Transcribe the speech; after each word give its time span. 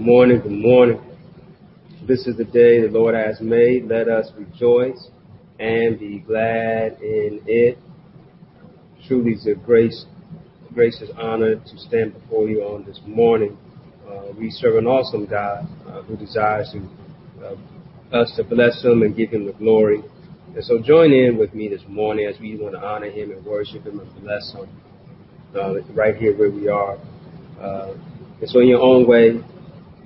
morning, 0.00 0.40
good 0.40 0.50
morning. 0.50 0.98
This 2.08 2.26
is 2.26 2.34
the 2.38 2.44
day 2.44 2.80
the 2.80 2.88
Lord 2.90 3.14
has 3.14 3.38
made. 3.42 3.84
Let 3.86 4.08
us 4.08 4.30
rejoice 4.34 5.08
and 5.58 5.98
be 5.98 6.20
glad 6.20 7.02
in 7.02 7.42
it. 7.46 7.76
Truly, 9.06 9.32
it's 9.32 9.46
a 9.46 9.54
grace, 9.54 10.06
gracious 10.72 11.10
honor 11.18 11.56
to 11.56 11.78
stand 11.78 12.14
before 12.14 12.48
you 12.48 12.62
on 12.62 12.86
this 12.86 12.98
morning. 13.06 13.58
Uh, 14.08 14.32
we 14.38 14.50
serve 14.50 14.76
an 14.76 14.86
awesome 14.86 15.26
God 15.26 15.66
uh, 15.86 16.00
who 16.02 16.16
desires 16.16 16.72
to, 16.72 17.46
uh, 17.46 18.16
us 18.16 18.32
to 18.36 18.44
bless 18.44 18.82
Him 18.82 19.02
and 19.02 19.14
give 19.14 19.28
Him 19.28 19.44
the 19.44 19.52
glory. 19.52 20.02
And 20.54 20.64
so, 20.64 20.78
join 20.82 21.12
in 21.12 21.36
with 21.36 21.52
me 21.52 21.68
this 21.68 21.82
morning 21.86 22.26
as 22.26 22.40
we 22.40 22.56
want 22.56 22.74
to 22.74 22.80
honor 22.80 23.10
Him 23.10 23.32
and 23.32 23.44
worship 23.44 23.84
Him 23.84 24.00
and 24.00 24.22
bless 24.22 24.54
Him 24.54 24.66
uh, 25.54 25.82
right 25.92 26.16
here 26.16 26.34
where 26.38 26.50
we 26.50 26.68
are. 26.68 26.96
And 28.40 28.48
so, 28.48 28.60
in 28.60 28.68
your 28.68 28.80
own 28.80 29.06
way, 29.06 29.44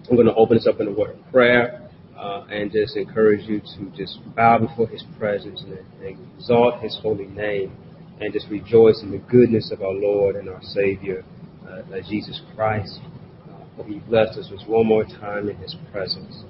I'm 0.09 0.17
going 0.17 0.27
to 0.27 0.35
open 0.35 0.59
this 0.59 0.67
up 0.67 0.81
in 0.81 0.89
a 0.89 0.93
word 0.93 1.19
of 1.19 1.33
prayer 1.33 1.89
uh, 2.19 2.45
and 2.51 2.71
just 2.71 2.97
encourage 2.97 3.49
you 3.49 3.61
to 3.61 3.91
just 3.97 4.19
bow 4.37 4.59
before 4.59 4.87
His 4.89 5.03
presence 5.19 5.63
and, 5.63 5.79
and 6.03 6.19
exalt 6.37 6.81
His 6.83 6.99
holy 7.01 7.27
name 7.27 7.75
and 8.21 8.33
just 8.33 8.47
rejoice 8.51 9.01
in 9.03 9.11
the 9.11 9.19
goodness 9.19 9.71
of 9.73 9.83
our 9.83 9.95
Lord 9.95 10.37
and 10.37 10.49
our 10.49 10.63
Savior, 10.63 11.25
uh, 11.67 11.83
Jesus 12.09 12.41
Christ. 12.55 13.01
Uh, 13.49 13.83
He 13.85 13.99
blessed 14.01 14.39
us 14.39 14.51
with 14.51 14.61
one 14.69 14.87
more 14.87 15.05
time 15.05 15.49
in 15.49 15.57
His 15.57 15.75
presence. 15.91 16.45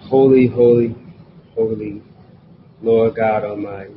Holy, 0.00 0.48
holy, 0.48 0.94
holy, 1.54 2.02
Lord 2.82 3.14
God 3.14 3.44
Almighty, 3.44 3.94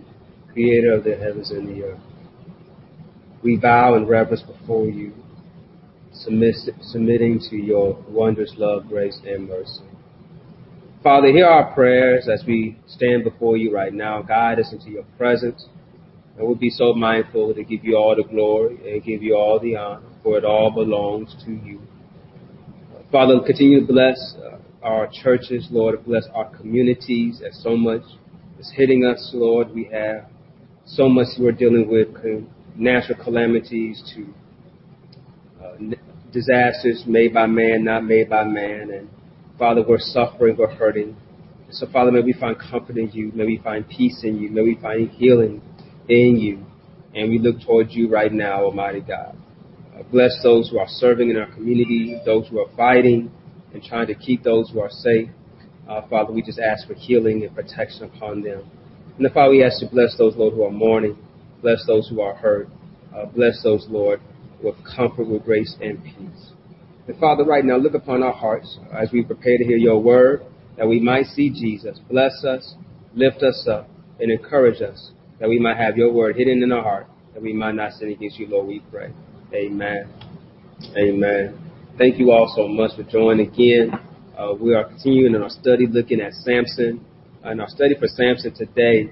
Creator 0.53 0.93
of 0.93 1.03
the 1.03 1.15
heavens 1.15 1.49
and 1.49 1.67
the 1.67 1.83
earth. 1.83 1.99
We 3.43 3.57
bow 3.57 3.95
in 3.95 4.05
reverence 4.05 4.43
before 4.43 4.85
you 4.85 5.13
submitting 6.23 7.39
to 7.49 7.55
your 7.55 8.03
wondrous 8.09 8.53
love, 8.57 8.87
grace, 8.87 9.19
and 9.25 9.47
mercy. 9.47 9.83
Father, 11.03 11.27
hear 11.27 11.45
our 11.45 11.73
prayers 11.73 12.27
as 12.27 12.43
we 12.45 12.77
stand 12.87 13.23
before 13.23 13.55
you 13.55 13.73
right 13.73 13.93
now. 13.93 14.21
Guide 14.21 14.59
us 14.59 14.73
into 14.73 14.89
your 14.89 15.03
presence. 15.17 15.67
And 16.37 16.45
we'll 16.45 16.55
be 16.55 16.69
so 16.69 16.93
mindful 16.93 17.53
to 17.53 17.63
give 17.63 17.83
you 17.83 17.95
all 17.95 18.15
the 18.15 18.23
glory 18.23 18.77
and 18.91 19.03
give 19.03 19.23
you 19.23 19.35
all 19.35 19.59
the 19.59 19.75
honor, 19.75 20.07
for 20.23 20.37
it 20.37 20.45
all 20.45 20.71
belongs 20.71 21.35
to 21.45 21.51
you. 21.51 21.81
Father, 23.11 23.39
continue 23.45 23.79
to 23.79 23.85
bless 23.85 24.35
uh, 24.43 24.57
our 24.83 25.07
churches, 25.23 25.67
Lord. 25.71 26.03
Bless 26.05 26.25
our 26.33 26.49
communities 26.57 27.41
as 27.47 27.61
so 27.63 27.77
much 27.77 28.01
is 28.59 28.71
hitting 28.75 29.05
us, 29.05 29.31
Lord. 29.33 29.73
We 29.73 29.85
have 29.93 30.25
so 30.85 31.07
much 31.07 31.27
we're 31.39 31.51
dealing 31.51 31.89
with, 31.89 32.09
natural 32.75 33.23
calamities 33.23 34.03
to 34.13 34.33
disasters 36.31 37.03
made 37.07 37.33
by 37.33 37.45
man, 37.45 37.83
not 37.83 38.03
made 38.03 38.29
by 38.29 38.43
man. 38.43 38.91
And 38.91 39.09
Father, 39.57 39.83
we're 39.87 39.99
suffering, 39.99 40.55
we're 40.57 40.73
hurting. 40.73 41.15
So, 41.71 41.87
Father, 41.91 42.11
may 42.11 42.21
we 42.21 42.33
find 42.33 42.57
comfort 42.57 42.97
in 42.97 43.11
you. 43.11 43.31
May 43.33 43.45
we 43.45 43.59
find 43.63 43.87
peace 43.87 44.21
in 44.23 44.37
you. 44.37 44.49
May 44.49 44.61
we 44.61 44.77
find 44.81 45.09
healing 45.09 45.61
in 46.07 46.37
you. 46.37 46.65
And 47.13 47.29
we 47.29 47.39
look 47.39 47.61
towards 47.65 47.93
you 47.93 48.09
right 48.09 48.31
now, 48.31 48.63
Almighty 48.63 49.01
God. 49.01 49.37
Uh, 49.97 50.03
bless 50.03 50.31
those 50.43 50.69
who 50.69 50.79
are 50.79 50.87
serving 50.87 51.29
in 51.29 51.37
our 51.37 51.51
community, 51.53 52.19
those 52.25 52.47
who 52.47 52.59
are 52.59 52.69
fighting 52.75 53.31
and 53.73 53.83
trying 53.83 54.07
to 54.07 54.15
keep 54.15 54.43
those 54.43 54.69
who 54.69 54.79
are 54.79 54.89
safe. 54.89 55.29
Uh, 55.89 56.01
Father, 56.09 56.31
we 56.31 56.41
just 56.41 56.59
ask 56.59 56.87
for 56.87 56.93
healing 56.93 57.43
and 57.43 57.55
protection 57.55 58.03
upon 58.03 58.41
them. 58.43 58.69
And 59.17 59.25
the 59.25 59.29
Father, 59.29 59.51
we 59.51 59.63
ask 59.63 59.79
to 59.79 59.87
bless 59.87 60.17
those, 60.17 60.35
Lord, 60.35 60.53
who 60.53 60.63
are 60.63 60.71
mourning. 60.71 61.17
Bless 61.61 61.85
those 61.87 62.07
who 62.07 62.21
are 62.21 62.35
hurt. 62.35 62.69
Uh, 63.15 63.25
bless 63.25 63.61
those, 63.63 63.87
Lord, 63.89 64.21
with 64.63 64.75
comfort, 64.95 65.27
with 65.27 65.43
grace, 65.43 65.75
and 65.81 66.03
peace. 66.03 66.51
And 67.07 67.17
Father, 67.19 67.43
right 67.43 67.63
now, 67.63 67.77
look 67.77 67.93
upon 67.93 68.23
our 68.23 68.33
hearts 68.33 68.77
as 68.93 69.09
we 69.11 69.23
prepare 69.23 69.57
to 69.57 69.63
hear 69.63 69.77
your 69.77 70.01
word, 70.01 70.43
that 70.77 70.87
we 70.87 70.99
might 70.99 71.25
see 71.27 71.49
Jesus. 71.49 71.99
Bless 72.09 72.43
us, 72.43 72.75
lift 73.15 73.43
us 73.43 73.67
up, 73.69 73.89
and 74.19 74.31
encourage 74.31 74.81
us, 74.81 75.11
that 75.39 75.47
we 75.47 75.59
might 75.59 75.77
have 75.77 75.97
your 75.97 76.11
word 76.11 76.35
hidden 76.35 76.61
in 76.63 76.71
our 76.71 76.83
heart, 76.83 77.07
that 77.33 77.41
we 77.41 77.53
might 77.53 77.75
not 77.75 77.93
sin 77.93 78.09
against 78.09 78.37
you, 78.37 78.47
Lord, 78.47 78.67
we 78.67 78.81
pray. 78.91 79.13
Amen. 79.53 80.11
Amen. 80.97 81.71
Thank 81.97 82.19
you 82.19 82.31
all 82.31 82.53
so 82.55 82.67
much 82.67 82.95
for 82.95 83.03
joining 83.03 83.47
again. 83.47 83.91
Uh, 84.37 84.53
we 84.53 84.75
are 84.75 84.83
continuing 84.83 85.33
in 85.33 85.41
our 85.41 85.49
study 85.49 85.87
looking 85.87 86.21
at 86.21 86.33
Samson. 86.33 87.03
In 87.45 87.59
our 87.59 87.69
study 87.69 87.95
for 87.97 88.07
Samson 88.07 88.53
today, 88.53 89.09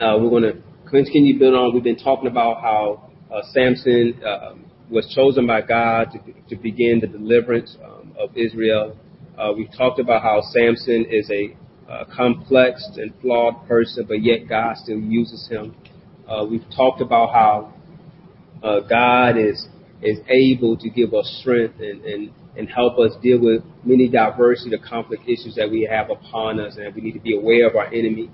uh, 0.00 0.16
we're 0.20 0.30
going 0.30 0.42
to 0.42 0.62
continue 0.90 1.38
building 1.38 1.58
on. 1.58 1.74
We've 1.74 1.82
been 1.82 1.98
talking 1.98 2.28
about 2.28 2.60
how 2.60 3.05
Samson 3.52 4.20
uh, 4.24 4.54
was 4.90 5.12
chosen 5.14 5.46
by 5.46 5.60
God 5.60 6.08
to, 6.12 6.54
to 6.54 6.62
begin 6.62 7.00
the 7.00 7.06
deliverance 7.06 7.76
um, 7.84 8.12
of 8.18 8.36
Israel. 8.36 8.96
Uh, 9.38 9.52
we've 9.56 9.72
talked 9.76 9.98
about 9.98 10.22
how 10.22 10.40
Samson 10.52 11.06
is 11.10 11.30
a 11.30 11.56
uh, 11.90 12.04
complex 12.14 12.88
and 12.96 13.12
flawed 13.20 13.66
person, 13.68 14.04
but 14.06 14.22
yet 14.22 14.48
God 14.48 14.76
still 14.76 14.98
uses 14.98 15.48
him. 15.48 15.74
Uh, 16.28 16.44
we've 16.48 16.64
talked 16.74 17.00
about 17.00 17.32
how 17.32 17.72
uh, 18.62 18.80
God 18.80 19.36
is 19.36 19.68
is 20.02 20.18
able 20.28 20.76
to 20.76 20.90
give 20.90 21.14
us 21.14 21.38
strength 21.40 21.80
and, 21.80 22.04
and, 22.04 22.30
and 22.56 22.68
help 22.68 22.98
us 22.98 23.12
deal 23.22 23.40
with 23.40 23.62
many 23.82 24.08
diversity 24.08 24.74
of 24.74 24.82
conflict 24.82 25.22
issues 25.24 25.54
that 25.56 25.70
we 25.70 25.88
have 25.90 26.10
upon 26.10 26.60
us, 26.60 26.76
and 26.76 26.94
we 26.94 27.00
need 27.00 27.12
to 27.12 27.20
be 27.20 27.34
aware 27.34 27.66
of 27.66 27.74
our 27.76 27.86
enemy, 27.86 28.30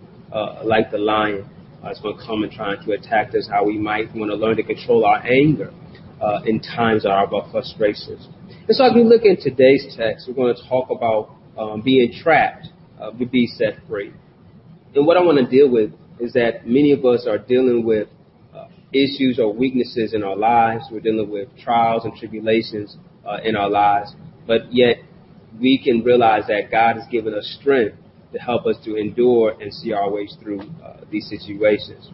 like 0.64 0.91
the 0.91 0.98
lion 0.98 1.44
uh, 1.44 1.61
is 1.91 1.98
going 2.00 2.16
to 2.16 2.25
come 2.25 2.43
and 2.43 2.53
trying 2.53 2.82
to 2.84 2.93
attack 2.93 3.34
us, 3.34 3.48
how 3.50 3.65
we 3.65 3.78
might 3.78 4.15
want 4.15 4.31
to 4.31 4.37
learn 4.37 4.56
to 4.56 4.62
control 4.62 5.04
our 5.04 5.25
anger 5.26 5.72
uh, 6.20 6.41
in 6.47 6.60
times 6.60 7.04
of 7.04 7.10
our 7.10 7.50
frustrations. 7.50 8.28
And 8.69 8.76
so 8.76 8.84
as 8.84 8.93
we 8.94 9.03
look 9.03 9.22
in 9.25 9.37
today's 9.41 9.94
text, 9.97 10.28
we're 10.28 10.34
going 10.34 10.54
to 10.54 10.69
talk 10.69 10.91
about 10.91 11.34
um, 11.59 11.82
being 11.82 12.12
trapped 12.22 12.69
uh, 13.00 13.10
to 13.10 13.26
be 13.26 13.47
set 13.47 13.75
free. 13.88 14.12
And 14.94 15.06
what 15.06 15.16
I 15.16 15.22
want 15.22 15.38
to 15.38 15.47
deal 15.47 15.70
with 15.70 15.91
is 16.20 16.32
that 16.34 16.66
many 16.66 16.93
of 16.93 17.04
us 17.04 17.26
are 17.26 17.38
dealing 17.38 17.84
with 17.84 18.09
uh, 18.54 18.66
issues 18.93 19.41
or 19.41 19.53
weaknesses 19.53 20.14
in 20.14 20.22
our 20.22 20.37
lives. 20.37 20.84
We're 20.91 21.00
dealing 21.00 21.31
with 21.31 21.49
trials 21.59 22.04
and 22.04 22.14
tribulations 22.14 22.97
uh, 23.26 23.38
in 23.43 23.56
our 23.56 23.69
lives, 23.69 24.14
but 24.47 24.72
yet 24.72 24.99
we 25.60 25.82
can 25.82 26.03
realize 26.04 26.44
that 26.49 26.70
God 26.70 26.97
has 26.97 27.04
given 27.10 27.34
us 27.34 27.56
strength 27.60 27.97
to 28.32 28.38
help 28.38 28.66
us 28.66 28.76
to 28.84 28.97
endure 28.97 29.54
and 29.60 29.72
see 29.72 29.93
our 29.93 30.10
ways 30.10 30.37
through 30.41 30.60
uh, 30.60 31.00
these 31.10 31.28
situations. 31.28 32.10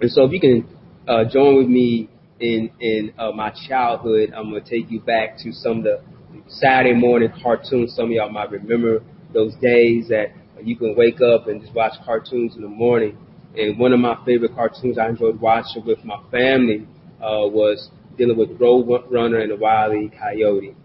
And 0.00 0.10
so, 0.10 0.24
if 0.24 0.32
you 0.32 0.40
can 0.40 0.78
uh, 1.06 1.24
join 1.30 1.56
with 1.56 1.68
me 1.68 2.08
in 2.38 2.70
in 2.80 3.12
uh, 3.18 3.32
my 3.32 3.52
childhood, 3.68 4.32
I'm 4.34 4.50
to 4.52 4.60
take 4.60 4.90
you 4.90 5.00
back 5.00 5.36
to 5.38 5.52
some 5.52 5.78
of 5.78 5.84
the 5.84 6.02
Saturday 6.48 6.94
morning 6.94 7.30
cartoons. 7.42 7.94
Some 7.94 8.06
of 8.06 8.10
y'all 8.12 8.30
might 8.30 8.50
remember 8.50 9.02
those 9.32 9.54
days 9.56 10.08
that 10.08 10.32
you 10.62 10.76
can 10.76 10.94
wake 10.96 11.20
up 11.20 11.48
and 11.48 11.60
just 11.60 11.74
watch 11.74 11.92
cartoons 12.04 12.56
in 12.56 12.62
the 12.62 12.68
morning. 12.68 13.16
And 13.56 13.78
one 13.78 13.92
of 13.92 14.00
my 14.00 14.16
favorite 14.24 14.54
cartoons 14.54 14.98
I 14.98 15.08
enjoyed 15.08 15.40
watching 15.40 15.84
with 15.84 16.04
my 16.04 16.20
family 16.30 16.86
uh, 17.20 17.46
was 17.46 17.90
dealing 18.16 18.36
with 18.36 18.60
Road 18.60 18.86
Runner 19.10 19.38
and 19.38 19.50
the 19.50 19.56
Wile 19.56 19.92
E. 19.94 20.10
Coyote. 20.16 20.76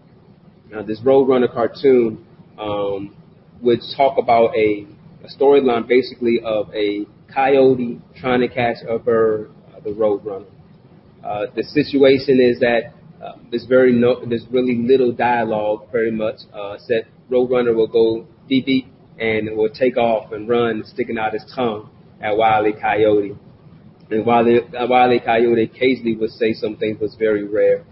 Now, 0.70 0.82
this 0.82 1.00
Road 1.04 1.24
Runner 1.24 1.48
cartoon 1.48 2.26
um, 2.58 3.14
would 3.60 3.80
talk 3.96 4.18
about 4.18 4.54
a, 4.56 4.86
a 5.24 5.28
storyline 5.38 5.86
basically 5.86 6.40
of 6.44 6.72
a 6.74 7.06
coyote 7.32 8.00
trying 8.16 8.40
to 8.40 8.48
catch 8.48 8.76
a 8.88 8.98
bird, 8.98 9.50
uh, 9.74 9.80
the 9.80 9.90
roadrunner. 9.90 10.46
Uh, 11.24 11.46
the 11.54 11.62
situation 11.62 12.40
is 12.40 12.60
that 12.60 12.92
uh, 13.24 13.32
there's 13.50 13.66
very 13.66 13.92
no, 13.92 14.24
there's 14.24 14.46
really 14.50 14.76
little 14.76 15.12
dialogue, 15.12 15.90
very 15.90 16.10
much. 16.10 16.36
Uh, 16.52 16.76
said 16.78 17.06
roadrunner 17.30 17.74
will 17.74 17.88
go 17.88 18.26
beep 18.48 18.66
beep 18.66 18.86
and 19.18 19.56
will 19.56 19.70
take 19.70 19.96
off 19.96 20.32
and 20.32 20.48
run, 20.48 20.84
sticking 20.86 21.18
out 21.18 21.32
his 21.32 21.44
tongue 21.54 21.90
at 22.20 22.36
Wile 22.36 22.66
E. 22.66 22.72
Coyote. 22.80 23.36
And 24.10 24.24
Wile 24.24 25.12
E. 25.12 25.20
Coyote 25.24 25.62
occasionally 25.62 26.16
would 26.16 26.30
say 26.30 26.52
some 26.52 26.76
things 26.76 27.00
was 27.00 27.16
very 27.18 27.44
rare. 27.46 27.84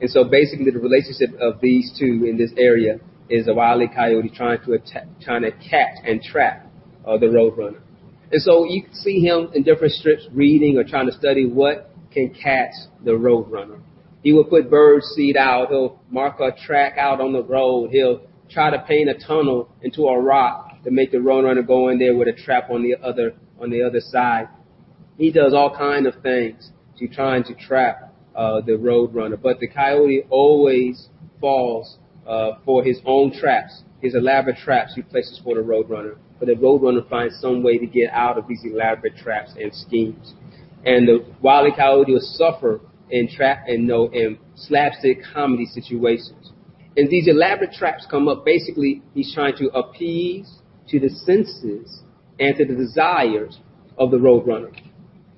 And 0.00 0.08
so 0.08 0.24
basically 0.24 0.70
the 0.70 0.78
relationship 0.78 1.30
of 1.40 1.60
these 1.60 1.92
two 1.98 2.24
in 2.28 2.38
this 2.38 2.52
area 2.56 3.00
is 3.30 3.48
a 3.48 3.54
wily 3.54 3.88
coyote 3.88 4.30
trying 4.34 4.58
to 4.64 4.72
attack, 4.72 5.06
trying 5.20 5.42
to 5.42 5.50
catch 5.50 5.96
and 6.04 6.22
trap 6.22 6.66
uh, 7.06 7.18
the 7.18 7.26
roadrunner. 7.26 7.80
And 8.30 8.42
so 8.42 8.64
you 8.64 8.82
can 8.82 8.94
see 8.94 9.20
him 9.20 9.50
in 9.54 9.62
different 9.62 9.94
strips 9.94 10.26
reading 10.32 10.76
or 10.76 10.84
trying 10.84 11.06
to 11.06 11.12
study 11.12 11.46
what 11.46 11.90
can 12.12 12.34
catch 12.34 12.72
the 13.04 13.12
roadrunner. 13.12 13.80
He 14.22 14.32
will 14.32 14.44
put 14.44 14.70
bird 14.70 15.02
seed 15.02 15.36
out. 15.36 15.68
He'll 15.68 16.00
mark 16.10 16.40
a 16.40 16.50
track 16.66 16.98
out 16.98 17.20
on 17.20 17.32
the 17.32 17.42
road. 17.42 17.90
He'll 17.90 18.20
try 18.50 18.70
to 18.70 18.78
paint 18.86 19.08
a 19.08 19.14
tunnel 19.14 19.70
into 19.82 20.02
a 20.02 20.20
rock 20.20 20.82
to 20.84 20.90
make 20.90 21.12
the 21.12 21.18
roadrunner 21.18 21.66
go 21.66 21.88
in 21.88 21.98
there 21.98 22.16
with 22.16 22.28
a 22.28 22.32
trap 22.32 22.70
on 22.70 22.82
the 22.82 22.96
other 23.02 23.34
on 23.60 23.70
the 23.70 23.82
other 23.82 24.00
side. 24.00 24.48
He 25.16 25.32
does 25.32 25.52
all 25.52 25.76
kind 25.76 26.06
of 26.06 26.22
things 26.22 26.70
to 26.98 27.08
trying 27.08 27.44
to 27.44 27.54
trap 27.54 28.14
uh, 28.34 28.60
the 28.60 28.72
roadrunner. 28.72 29.40
But 29.40 29.58
the 29.60 29.68
coyote 29.68 30.24
always 30.30 31.08
falls 31.40 31.98
uh, 32.28 32.58
for 32.64 32.84
his 32.84 33.00
own 33.06 33.32
traps, 33.32 33.82
his 34.00 34.14
elaborate 34.14 34.56
traps 34.58 34.94
he 34.94 35.02
places 35.02 35.40
for 35.42 35.54
the 35.54 35.62
roadrunner. 35.62 36.16
But 36.38 36.46
the 36.46 36.54
roadrunner 36.54 37.08
finds 37.08 37.40
some 37.40 37.62
way 37.62 37.78
to 37.78 37.86
get 37.86 38.10
out 38.12 38.38
of 38.38 38.46
these 38.46 38.62
elaborate 38.64 39.16
traps 39.16 39.52
and 39.58 39.74
schemes. 39.74 40.34
And 40.84 41.08
the 41.08 41.24
wily 41.42 41.70
coyote 41.74 42.12
will 42.12 42.20
suffer 42.20 42.80
in 43.10 43.28
trap 43.28 43.64
and 43.66 43.86
no 43.86 44.08
in 44.12 44.38
slapstick 44.54 45.18
comedy 45.32 45.66
situations. 45.66 46.52
And 46.96 47.08
these 47.08 47.28
elaborate 47.28 47.72
traps 47.72 48.06
come 48.10 48.28
up. 48.28 48.44
Basically, 48.44 49.02
he's 49.14 49.32
trying 49.34 49.56
to 49.56 49.68
appease 49.68 50.58
to 50.88 51.00
the 51.00 51.08
senses 51.08 52.02
and 52.38 52.56
to 52.56 52.64
the 52.64 52.74
desires 52.74 53.58
of 53.98 54.10
the 54.10 54.16
roadrunner. 54.16 54.74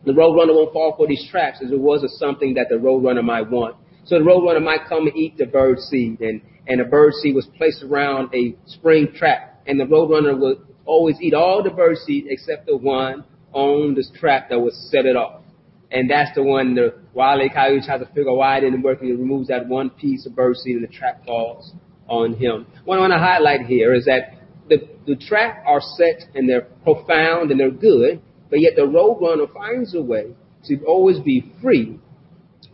The 0.04 0.12
roadrunner 0.12 0.54
won't 0.54 0.72
fall 0.72 0.94
for 0.96 1.06
these 1.06 1.26
traps 1.30 1.58
as 1.64 1.70
it 1.70 1.78
was 1.78 2.04
something 2.18 2.54
that 2.54 2.68
the 2.68 2.76
roadrunner 2.76 3.24
might 3.24 3.50
want. 3.50 3.76
So 4.04 4.18
the 4.18 4.24
roadrunner 4.24 4.62
might 4.62 4.86
come 4.88 5.06
and 5.06 5.16
eat 5.16 5.36
the 5.36 5.46
bird 5.46 5.78
seed, 5.78 6.20
and, 6.20 6.40
and 6.70 6.78
the 6.78 6.84
bird 6.84 7.12
seed 7.14 7.34
was 7.34 7.48
placed 7.58 7.82
around 7.82 8.32
a 8.32 8.54
spring 8.66 9.08
trap, 9.16 9.60
and 9.66 9.78
the 9.78 9.84
roadrunner 9.84 10.38
would 10.38 10.58
always 10.86 11.16
eat 11.20 11.34
all 11.34 11.64
the 11.64 11.70
bird 11.70 11.96
seed 12.06 12.26
except 12.28 12.66
the 12.66 12.76
one 12.76 13.24
on 13.52 13.94
this 13.96 14.08
trap 14.20 14.48
that 14.50 14.60
would 14.60 14.72
set 14.72 15.04
it 15.04 15.16
off. 15.16 15.42
And 15.90 16.08
that's 16.08 16.32
the 16.36 16.44
one 16.44 16.76
the 16.76 16.94
Wile 17.12 17.42
E. 17.42 17.50
Coyote 17.52 17.84
tries 17.84 17.98
to 17.98 18.06
figure 18.06 18.30
out 18.30 18.36
why 18.36 18.58
it 18.58 18.60
didn't 18.60 18.82
work. 18.82 19.00
And 19.00 19.10
he 19.10 19.16
removes 19.16 19.48
that 19.48 19.66
one 19.66 19.90
piece 19.90 20.24
of 20.26 20.36
bird 20.36 20.54
seed 20.58 20.76
and 20.76 20.84
the 20.84 20.92
trap 20.92 21.26
falls 21.26 21.72
on 22.06 22.34
him. 22.34 22.68
What 22.84 22.98
I 22.98 23.00
want 23.00 23.12
to 23.14 23.18
highlight 23.18 23.62
here 23.66 23.92
is 23.92 24.04
that 24.04 24.38
the, 24.68 24.88
the 25.08 25.16
trap 25.16 25.64
are 25.66 25.80
set 25.80 26.22
and 26.36 26.48
they're 26.48 26.68
profound 26.84 27.50
and 27.50 27.58
they're 27.58 27.72
good, 27.72 28.22
but 28.48 28.60
yet 28.60 28.74
the 28.76 28.82
roadrunner 28.82 29.52
finds 29.52 29.96
a 29.96 30.02
way 30.02 30.36
to 30.66 30.84
always 30.86 31.18
be 31.18 31.52
free 31.60 31.98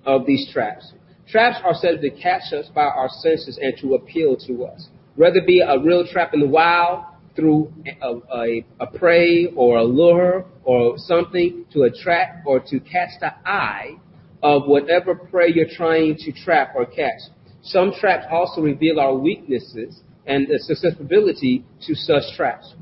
of 0.05 0.27
these 0.27 0.51
traps. 0.53 0.93
Traps 1.29 1.59
are 1.65 1.75
set 1.75 2.01
to 2.01 2.11
catch 2.11 2.53
us 2.53 2.69
by 2.75 2.85
our 2.85 3.09
senses 3.09 3.59
and 3.61 3.77
to 3.81 3.95
appeal 3.95 4.37
to 4.47 4.65
us. 4.65 4.89
Whether 5.17 5.39
it 5.39 5.47
be 5.47 5.61
a 5.61 5.79
real 5.79 6.07
trap 6.07 6.35
in 6.35 6.41
the 6.41 6.47
wild 6.47 7.05
through 7.35 7.73
a, 8.01 8.15
a, 8.33 8.65
a 8.81 8.87
prey 8.87 9.47
or 9.57 9.79
a 9.79 9.85
lure 9.85 10.47
or 10.65 10.95
something 10.99 11.65
to 11.73 11.83
attract 11.83 12.47
or 12.47 12.61
to 12.61 12.81
catch 12.81 13.11
the 13.21 13.33
eye 13.45 13.97
of 14.43 14.67
whatever 14.67 15.15
prey 15.15 15.53
you're 15.53 15.67
trying 15.69 16.17
to 16.17 16.33
trap 16.33 16.75
or 16.77 16.87
catch. 16.87 17.21
Some 17.63 17.93
traps 17.99 18.27
also 18.31 18.61
reveal 18.61 19.01
our 19.01 19.15
weaknesses 19.15 20.01
and 20.27 20.47
the 20.47 20.59
susceptibility 20.61 21.65
to 21.87 21.95
such 21.95 22.23
traps. 22.37 22.75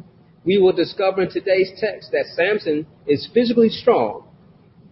We 0.44 0.58
will 0.58 0.72
discover 0.72 1.22
in 1.22 1.30
today's 1.30 1.72
text 1.78 2.10
that 2.12 2.26
Samson 2.34 2.86
is 3.06 3.28
physically 3.32 3.70
strong 3.70 4.28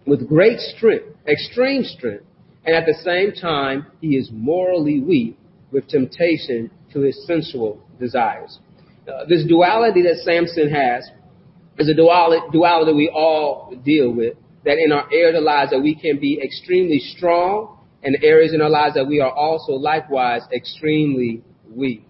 with 0.07 0.27
great 0.27 0.59
strength, 0.59 1.05
extreme 1.27 1.83
strength, 1.83 2.25
and 2.65 2.75
at 2.75 2.85
the 2.85 2.95
same 3.03 3.33
time, 3.33 3.87
he 3.99 4.15
is 4.15 4.29
morally 4.31 4.99
weak 5.01 5.37
with 5.71 5.87
temptation 5.87 6.71
to 6.93 7.01
his 7.01 7.25
sensual 7.25 7.81
desires. 7.99 8.59
Uh, 9.07 9.25
this 9.27 9.45
duality 9.45 10.01
that 10.03 10.21
Samson 10.23 10.69
has 10.69 11.09
is 11.77 11.89
a 11.89 11.93
duality, 11.93 12.45
duality 12.51 12.93
we 12.93 13.09
all 13.09 13.73
deal 13.83 14.11
with. 14.11 14.37
That 14.63 14.77
in 14.77 14.93
our 14.93 15.11
areas 15.11 15.37
of 15.37 15.43
lives 15.43 15.71
that 15.71 15.81
we 15.81 15.93
can 15.93 16.19
be 16.19 16.39
extremely 16.41 16.99
strong, 16.99 17.79
and 18.01 18.17
areas 18.21 18.53
in 18.53 18.61
our 18.61 18.69
lives 18.69 18.95
that 18.95 19.07
we 19.07 19.19
are 19.19 19.31
also 19.31 19.73
likewise 19.73 20.41
extremely 20.53 21.41
weak. 21.69 22.05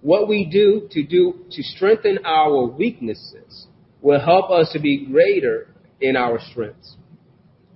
What 0.00 0.28
we 0.28 0.44
do 0.44 0.88
to 0.90 1.02
do 1.02 1.44
to 1.50 1.62
strengthen 1.62 2.18
our 2.24 2.66
weaknesses 2.66 3.66
will 4.00 4.20
help 4.20 4.50
us 4.50 4.70
to 4.72 4.80
be 4.80 5.06
greater 5.06 5.68
in 6.00 6.16
our 6.16 6.38
strengths. 6.50 6.96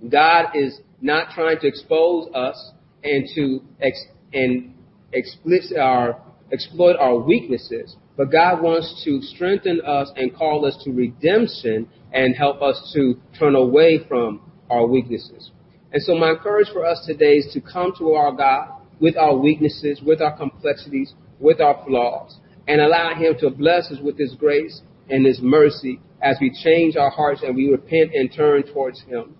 God 0.09 0.47
is 0.55 0.79
not 1.03 1.31
trying 1.35 1.59
to 1.59 1.67
expose 1.67 2.33
us 2.33 2.71
and 3.03 3.27
to 3.35 3.61
ex- 3.81 4.07
and 4.33 4.73
explicit 5.11 5.77
our 5.77 6.19
exploit 6.51 6.95
our 6.97 7.17
weaknesses, 7.17 7.95
but 8.15 8.31
God 8.31 8.61
wants 8.61 9.03
to 9.05 9.21
strengthen 9.21 9.81
us 9.85 10.11
and 10.15 10.35
call 10.35 10.65
us 10.65 10.81
to 10.83 10.91
redemption 10.91 11.89
and 12.13 12.35
help 12.35 12.61
us 12.61 12.91
to 12.95 13.15
turn 13.37 13.55
away 13.55 13.99
from 14.07 14.41
our 14.69 14.85
weaknesses. 14.85 15.51
And 15.91 16.01
so 16.01 16.15
my 16.15 16.31
encouragement 16.31 16.73
for 16.73 16.85
us 16.85 17.03
today 17.05 17.33
is 17.33 17.53
to 17.53 17.61
come 17.61 17.93
to 17.97 18.13
our 18.13 18.31
God 18.31 18.69
with 18.99 19.17
our 19.17 19.35
weaknesses, 19.35 20.01
with 20.01 20.21
our 20.21 20.37
complexities, 20.37 21.13
with 21.39 21.59
our 21.59 21.83
flaws, 21.85 22.37
and 22.67 22.79
allow 22.79 23.13
Him 23.15 23.35
to 23.39 23.49
bless 23.49 23.91
us 23.91 23.99
with 24.01 24.17
His 24.17 24.35
grace 24.35 24.81
and 25.09 25.25
His 25.25 25.39
mercy 25.41 25.99
as 26.21 26.37
we 26.39 26.51
change 26.63 26.95
our 26.95 27.09
hearts 27.09 27.41
and 27.43 27.55
we 27.55 27.69
repent 27.69 28.11
and 28.13 28.31
turn 28.33 28.63
towards 28.71 29.01
Him. 29.01 29.35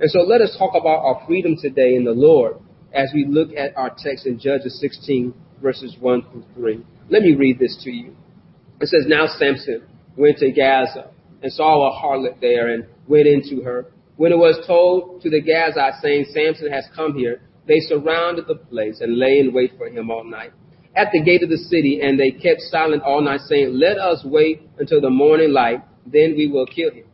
And 0.00 0.10
so 0.10 0.20
let 0.20 0.40
us 0.40 0.56
talk 0.58 0.74
about 0.74 1.04
our 1.04 1.24
freedom 1.26 1.56
today 1.60 1.94
in 1.94 2.04
the 2.04 2.12
Lord 2.12 2.56
as 2.92 3.10
we 3.14 3.26
look 3.28 3.50
at 3.56 3.76
our 3.76 3.90
text 3.90 4.26
in 4.26 4.38
Judges 4.38 4.78
16, 4.80 5.32
verses 5.62 5.96
1 6.00 6.22
through 6.30 6.44
3. 6.54 6.84
Let 7.10 7.22
me 7.22 7.34
read 7.34 7.58
this 7.58 7.80
to 7.84 7.90
you. 7.90 8.16
It 8.80 8.88
says, 8.88 9.04
Now 9.06 9.26
Samson 9.26 9.82
went 10.16 10.38
to 10.38 10.50
Gaza 10.50 11.10
and 11.42 11.52
saw 11.52 11.88
a 11.88 12.02
harlot 12.02 12.40
there 12.40 12.68
and 12.74 12.86
went 13.06 13.26
into 13.26 13.62
her. 13.62 13.86
When 14.16 14.32
it 14.32 14.38
was 14.38 14.64
told 14.66 15.22
to 15.22 15.30
the 15.30 15.42
Gazites, 15.42 16.00
saying, 16.00 16.26
Samson 16.30 16.70
has 16.72 16.86
come 16.94 17.14
here, 17.14 17.42
they 17.66 17.80
surrounded 17.80 18.46
the 18.46 18.56
place 18.56 19.00
and 19.00 19.18
lay 19.18 19.38
in 19.38 19.52
wait 19.52 19.72
for 19.76 19.88
him 19.88 20.10
all 20.10 20.24
night. 20.24 20.52
At 20.96 21.08
the 21.12 21.22
gate 21.22 21.42
of 21.42 21.50
the 21.50 21.56
city, 21.56 22.00
and 22.02 22.18
they 22.18 22.30
kept 22.30 22.60
silent 22.62 23.02
all 23.02 23.20
night, 23.20 23.40
saying, 23.48 23.74
Let 23.74 23.98
us 23.98 24.22
wait 24.24 24.62
until 24.78 25.00
the 25.00 25.10
morning 25.10 25.52
light, 25.52 25.82
then 26.06 26.34
we 26.36 26.46
will 26.46 26.66
kill 26.66 26.90
him. 26.90 27.04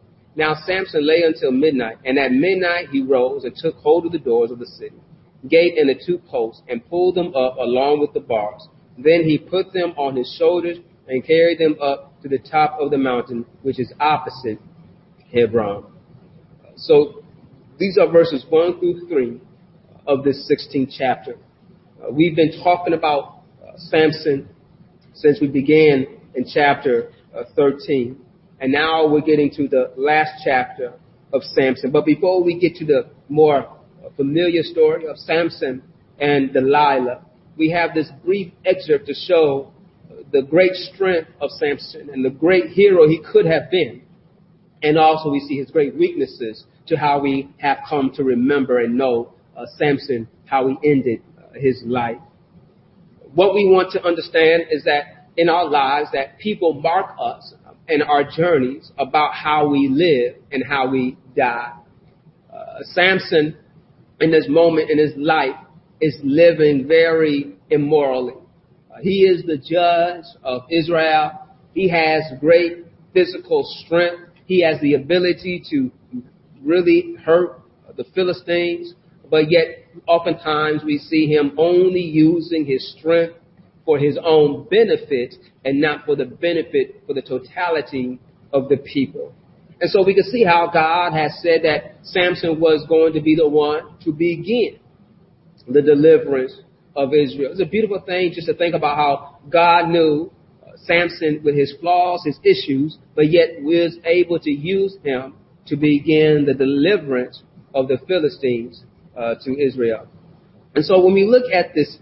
Now 0.41 0.55
Samson 0.65 1.07
lay 1.07 1.21
until 1.23 1.53
midnight, 1.53 1.99
and 2.03 2.19
at 2.19 2.33
midnight 2.33 2.89
he 2.91 3.03
rose 3.03 3.45
and 3.45 3.55
took 3.55 3.75
hold 3.75 4.07
of 4.07 4.13
the 4.13 4.19
doors 4.19 4.51
of 4.51 4.59
the 4.59 4.65
city, 4.65 4.97
gate 5.47 5.77
and 5.77 5.87
the 5.87 6.01
two 6.07 6.17
posts, 6.17 6.63
and 6.67 6.83
pulled 6.89 7.15
them 7.15 7.35
up 7.35 7.59
along 7.59 8.01
with 8.01 8.15
the 8.15 8.21
bars. 8.21 8.67
Then 8.97 9.25
he 9.25 9.37
put 9.37 9.75
them 9.75 9.91
on 9.99 10.17
his 10.17 10.35
shoulders 10.39 10.79
and 11.07 11.23
carried 11.27 11.59
them 11.59 11.77
up 11.83 12.23
to 12.23 12.29
the 12.31 12.39
top 12.39 12.79
of 12.81 12.91
the 12.91 12.97
mountain, 12.97 13.45
which 13.61 13.79
is 13.79 13.93
opposite 14.01 14.59
Hebron. 15.31 15.85
So 16.75 17.23
these 17.79 17.99
are 17.99 18.11
verses 18.11 18.43
1 18.49 18.81
through 18.81 19.09
3 19.09 19.39
of 20.07 20.25
this 20.25 20.51
16th 20.51 20.95
chapter. 20.97 21.35
Uh, 22.03 22.13
we've 22.13 22.35
been 22.35 22.63
talking 22.65 22.95
about 22.95 23.43
uh, 23.63 23.73
Samson 23.77 24.49
since 25.13 25.39
we 25.39 25.49
began 25.49 26.07
in 26.35 26.47
chapter 26.51 27.13
uh, 27.37 27.43
13. 27.55 28.19
And 28.61 28.73
now 28.73 29.09
we're 29.09 29.23
getting 29.23 29.51
to 29.57 29.69
the 29.69 29.93
last 29.97 30.43
chapter 30.45 30.93
of 31.33 31.43
Samson. 31.43 31.91
But 31.91 32.05
before 32.05 32.45
we 32.45 32.59
get 32.59 32.75
to 32.77 32.85
the 32.85 33.11
more 33.29 33.77
familiar 34.17 34.63
story 34.63 35.07
of 35.07 35.17
Samson 35.17 35.83
and 36.19 36.53
Delilah, 36.53 37.25
we 37.57 37.71
have 37.71 37.95
this 37.95 38.11
brief 38.25 38.53
excerpt 38.65 39.07
to 39.07 39.15
show 39.15 39.73
the 40.33 40.43
great 40.43 40.75
strength 40.75 41.31
of 41.41 41.51
Samson 41.51 42.11
and 42.13 42.25
the 42.25 42.31
great 42.31 42.67
hero 42.67 43.09
he 43.09 43.21
could 43.33 43.47
have 43.47 43.71
been. 43.71 44.03
And 44.83 44.99
also 44.99 45.31
we 45.31 45.41
see 45.41 45.59
his 45.59 45.71
great 45.71 45.97
weaknesses 45.97 46.65
to 46.87 46.97
how 46.97 47.21
we 47.21 47.49
have 47.59 47.79
come 47.89 48.13
to 48.17 48.25
remember 48.25 48.79
and 48.79 48.97
know 48.97 49.33
uh, 49.57 49.65
Samson, 49.77 50.29
how 50.47 50.69
he 50.69 50.91
ended 50.91 51.23
uh, 51.39 51.53
his 51.55 51.83
life. 51.85 52.19
What 53.35 53.55
we 53.55 53.69
want 53.69 53.93
to 53.93 54.05
understand 54.05 54.65
is 54.71 54.85
that 54.85 55.29
in 55.37 55.49
our 55.49 55.69
lives 55.69 56.11
that 56.13 56.39
people 56.39 56.75
mark 56.75 57.15
us 57.21 57.55
in 57.91 58.03
our 58.03 58.25
journeys 58.25 58.93
about 58.99 59.35
how 59.35 59.69
we 59.69 59.89
live 59.89 60.43
and 60.53 60.65
how 60.67 60.89
we 60.89 61.17
die. 61.37 61.73
Uh, 62.53 62.83
Samson, 62.93 63.57
in 64.21 64.31
this 64.31 64.47
moment 64.49 64.91
in 64.91 64.99
his 64.99 65.13
life, 65.17 65.57
is 66.01 66.17
living 66.23 66.87
very 66.87 67.57
immorally. 67.69 68.35
Uh, 68.91 68.99
he 69.03 69.23
is 69.23 69.45
the 69.45 69.57
judge 69.57 70.25
of 70.43 70.63
Israel. 70.71 71.33
He 71.75 71.89
has 71.89 72.23
great 72.41 72.87
physical 73.13 73.65
strength. 73.85 74.31
He 74.47 74.63
has 74.63 74.81
the 74.81 74.95
ability 74.95 75.63
to 75.71 75.91
really 76.63 77.17
hurt 77.25 77.61
the 77.97 78.05
Philistines, 78.15 78.95
but 79.31 79.51
yet 79.51 79.85
oftentimes 80.07 80.83
we 80.85 80.99
see 80.99 81.27
him 81.27 81.53
only 81.59 82.01
using 82.01 82.65
his 82.67 82.95
strength 82.99 83.35
for 83.85 83.99
his 83.99 84.19
own 84.23 84.67
benefit 84.69 85.35
and 85.65 85.81
not 85.81 86.05
for 86.05 86.17
the 86.17 86.25
benefit 86.25 87.03
for 87.07 87.15
the 87.15 87.23
totality 87.23 88.19
of 88.53 88.69
the 88.69 88.77
people. 88.77 89.33
And 89.81 89.91
so 89.91 90.05
we 90.05 90.15
can 90.15 90.25
see 90.25 90.45
how 90.45 90.71
God 90.73 91.13
has 91.13 91.41
said 91.43 91.63
that 91.65 91.97
Samson 92.03 92.61
was 92.61 92.85
going 92.89 93.15
to 93.15 93.21
be 93.21 93.35
the 93.35 93.49
one 93.49 93.99
to 94.05 94.13
begin 94.13 94.79
the 95.67 95.81
deliverance 95.81 96.55
of 96.95 97.15
Israel. 97.15 97.53
It's 97.53 97.63
a 97.63 97.67
beautiful 97.67 98.01
thing 98.01 98.33
just 98.35 98.47
to 98.49 98.55
think 98.55 98.75
about 98.75 98.97
how 98.97 99.39
God 99.49 99.89
knew 99.89 100.31
uh, 100.63 100.73
Samson 100.85 101.41
with 101.45 101.57
his 101.57 101.75
flaws, 101.81 102.23
his 102.25 102.39
issues, 102.45 102.99
but 103.15 103.31
yet 103.31 103.63
was 103.63 103.99
able 104.05 104.39
to 104.41 104.51
use 104.51 104.97
him 105.03 105.35
to 105.67 105.77
begin 105.77 106.45
the 106.47 106.55
deliverance 106.55 107.43
of 107.75 107.89
the 107.89 107.99
Philistines 108.07 108.83
uh, 109.17 109.35
to 109.45 109.59
Israel. 109.59 110.09
And 110.75 110.85
so 110.85 111.03
when 111.05 111.15
we 111.15 111.25
look 111.25 111.45
at 111.53 111.75
this 111.75 111.99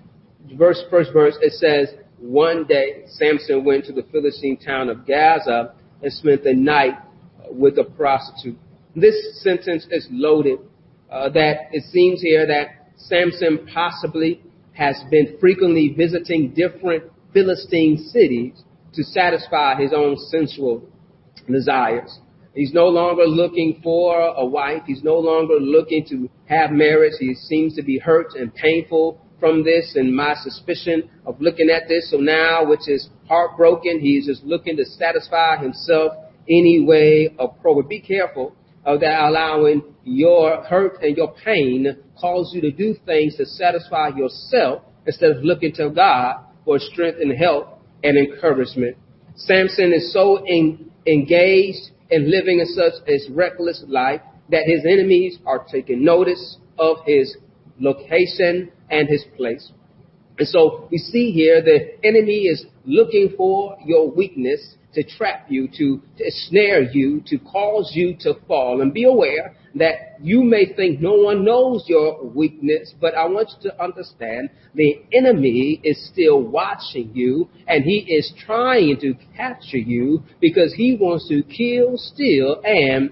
verse, 0.56 0.82
first 0.90 1.12
verse, 1.12 1.36
it 1.40 1.52
says, 1.54 1.94
one 2.18 2.64
day 2.64 3.04
Samson 3.06 3.64
went 3.64 3.84
to 3.86 3.92
the 3.92 4.02
Philistine 4.10 4.56
town 4.56 4.88
of 4.88 5.06
Gaza 5.06 5.74
and 6.02 6.12
spent 6.12 6.44
the 6.44 6.54
night 6.54 6.94
with 7.50 7.78
a 7.78 7.84
prostitute. 7.84 8.58
This 8.94 9.42
sentence 9.42 9.86
is 9.90 10.06
loaded. 10.10 10.58
Uh, 11.10 11.30
that 11.30 11.68
it 11.72 11.84
seems 11.84 12.20
here 12.20 12.46
that 12.46 12.90
Samson 12.96 13.66
possibly 13.72 14.42
has 14.72 15.02
been 15.10 15.38
frequently 15.40 15.94
visiting 15.96 16.52
different 16.52 17.04
Philistine 17.32 17.96
cities 17.96 18.62
to 18.92 19.02
satisfy 19.02 19.80
his 19.80 19.92
own 19.94 20.16
sensual 20.30 20.82
desires. 21.50 22.18
He's 22.54 22.74
no 22.74 22.88
longer 22.88 23.24
looking 23.24 23.80
for 23.82 24.18
a 24.18 24.44
wife. 24.44 24.82
He's 24.86 25.02
no 25.02 25.18
longer 25.18 25.54
looking 25.54 26.04
to 26.10 26.28
have 26.46 26.72
marriage. 26.72 27.14
He 27.18 27.34
seems 27.34 27.74
to 27.76 27.82
be 27.82 27.98
hurt 27.98 28.34
and 28.34 28.54
painful 28.54 29.20
from 29.40 29.64
this 29.64 29.92
and 29.94 30.14
my 30.14 30.34
suspicion 30.42 31.08
of 31.26 31.40
looking 31.40 31.70
at 31.70 31.88
this. 31.88 32.10
So 32.10 32.18
now, 32.18 32.66
which 32.66 32.88
is 32.88 33.08
heartbroken, 33.28 34.00
he's 34.00 34.26
just 34.26 34.44
looking 34.44 34.76
to 34.76 34.84
satisfy 34.84 35.62
himself 35.62 36.12
any 36.48 36.84
way 36.84 37.34
appropriate. 37.38 37.88
Be 37.88 38.00
careful 38.00 38.54
of 38.84 39.00
that 39.00 39.20
allowing 39.20 39.82
your 40.04 40.62
hurt 40.64 41.02
and 41.02 41.16
your 41.16 41.34
pain 41.44 41.96
cause 42.20 42.52
you 42.54 42.60
to 42.62 42.70
do 42.70 42.94
things 43.04 43.36
to 43.36 43.44
satisfy 43.44 44.08
yourself 44.16 44.82
instead 45.06 45.30
of 45.30 45.44
looking 45.44 45.72
to 45.74 45.90
God 45.90 46.44
for 46.64 46.78
strength 46.78 47.18
and 47.20 47.36
help 47.36 47.80
and 48.02 48.16
encouragement. 48.16 48.96
Samson 49.36 49.92
is 49.92 50.12
so 50.12 50.44
in, 50.44 50.90
engaged 51.06 51.90
in 52.10 52.30
living 52.30 52.60
in 52.60 52.66
such 52.66 52.94
a 53.06 53.32
reckless 53.32 53.84
life 53.86 54.20
that 54.50 54.64
his 54.66 54.84
enemies 54.84 55.38
are 55.46 55.64
taking 55.70 56.04
notice 56.04 56.56
of 56.78 56.98
his 57.04 57.36
location 57.78 58.70
and 58.90 59.08
his 59.08 59.24
place. 59.36 59.70
And 60.38 60.46
so 60.46 60.88
we 60.90 60.98
see 60.98 61.32
here 61.32 61.62
the 61.62 62.06
enemy 62.06 62.42
is 62.42 62.64
looking 62.84 63.34
for 63.36 63.76
your 63.84 64.10
weakness 64.10 64.74
to 64.94 65.02
trap 65.02 65.46
you, 65.48 65.68
to, 65.68 66.00
to 66.18 66.24
snare 66.30 66.82
you, 66.82 67.22
to 67.26 67.38
cause 67.38 67.92
you 67.94 68.16
to 68.20 68.34
fall. 68.46 68.80
And 68.80 68.92
be 68.92 69.04
aware 69.04 69.54
that 69.74 70.16
you 70.22 70.42
may 70.42 70.72
think 70.74 71.00
no 71.00 71.14
one 71.14 71.44
knows 71.44 71.84
your 71.86 72.24
weakness, 72.24 72.94
but 73.00 73.14
I 73.14 73.26
want 73.26 73.50
you 73.50 73.70
to 73.70 73.82
understand 73.82 74.50
the 74.74 75.02
enemy 75.12 75.80
is 75.84 76.08
still 76.12 76.40
watching 76.40 77.10
you 77.14 77.48
and 77.66 77.84
he 77.84 77.98
is 77.98 78.32
trying 78.46 78.98
to 79.00 79.14
capture 79.36 79.78
you 79.78 80.22
because 80.40 80.72
he 80.74 80.96
wants 80.96 81.28
to 81.28 81.42
kill, 81.42 81.96
steal, 81.96 82.60
and 82.64 83.10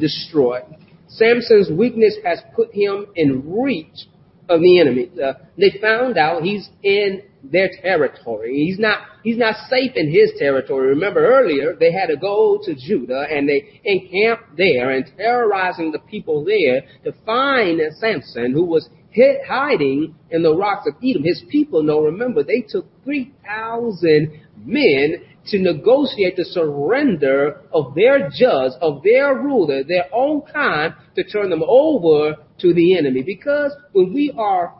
destroy. 0.00 0.60
Samson's 1.08 1.70
weakness 1.70 2.16
has 2.24 2.40
put 2.54 2.74
him 2.74 3.06
in 3.14 3.52
reach 3.56 4.06
of 4.48 4.60
the 4.60 4.80
enemy. 4.80 5.10
Uh, 5.22 5.34
they 5.56 5.78
found 5.80 6.18
out 6.18 6.42
he's 6.42 6.68
in 6.82 7.22
their 7.42 7.70
territory. 7.82 8.64
He's 8.66 8.78
not, 8.78 8.98
he's 9.22 9.36
not 9.36 9.56
safe 9.68 9.92
in 9.94 10.10
his 10.10 10.32
territory. 10.38 10.88
Remember 10.88 11.26
earlier, 11.26 11.74
they 11.78 11.92
had 11.92 12.06
to 12.06 12.16
go 12.16 12.58
to 12.64 12.74
Judah 12.74 13.26
and 13.30 13.48
they 13.48 13.80
encamped 13.84 14.56
there 14.56 14.90
and 14.90 15.04
terrorizing 15.16 15.92
the 15.92 15.98
people 15.98 16.44
there 16.44 16.82
to 17.04 17.12
find 17.24 17.80
Samson 17.98 18.52
who 18.52 18.64
was 18.64 18.88
hid, 19.10 19.36
hiding 19.46 20.14
in 20.30 20.42
the 20.42 20.54
rocks 20.54 20.86
of 20.86 20.94
Etam. 21.00 21.24
His 21.24 21.42
people 21.48 21.82
know, 21.82 22.00
remember, 22.00 22.42
they 22.42 22.64
took 22.68 22.86
3,000 23.04 24.40
men 24.64 25.22
to 25.46 25.58
negotiate 25.58 26.36
the 26.36 26.44
surrender 26.44 27.60
of 27.72 27.94
their 27.94 28.30
judge, 28.30 28.72
of 28.80 29.02
their 29.02 29.34
ruler, 29.34 29.84
their 29.84 30.06
own 30.12 30.42
kind, 30.52 30.94
to 31.16 31.24
turn 31.24 31.50
them 31.50 31.62
over 31.66 32.36
to 32.60 32.74
the 32.74 32.96
enemy. 32.96 33.22
Because 33.22 33.72
when 33.92 34.12
we 34.14 34.32
are 34.36 34.74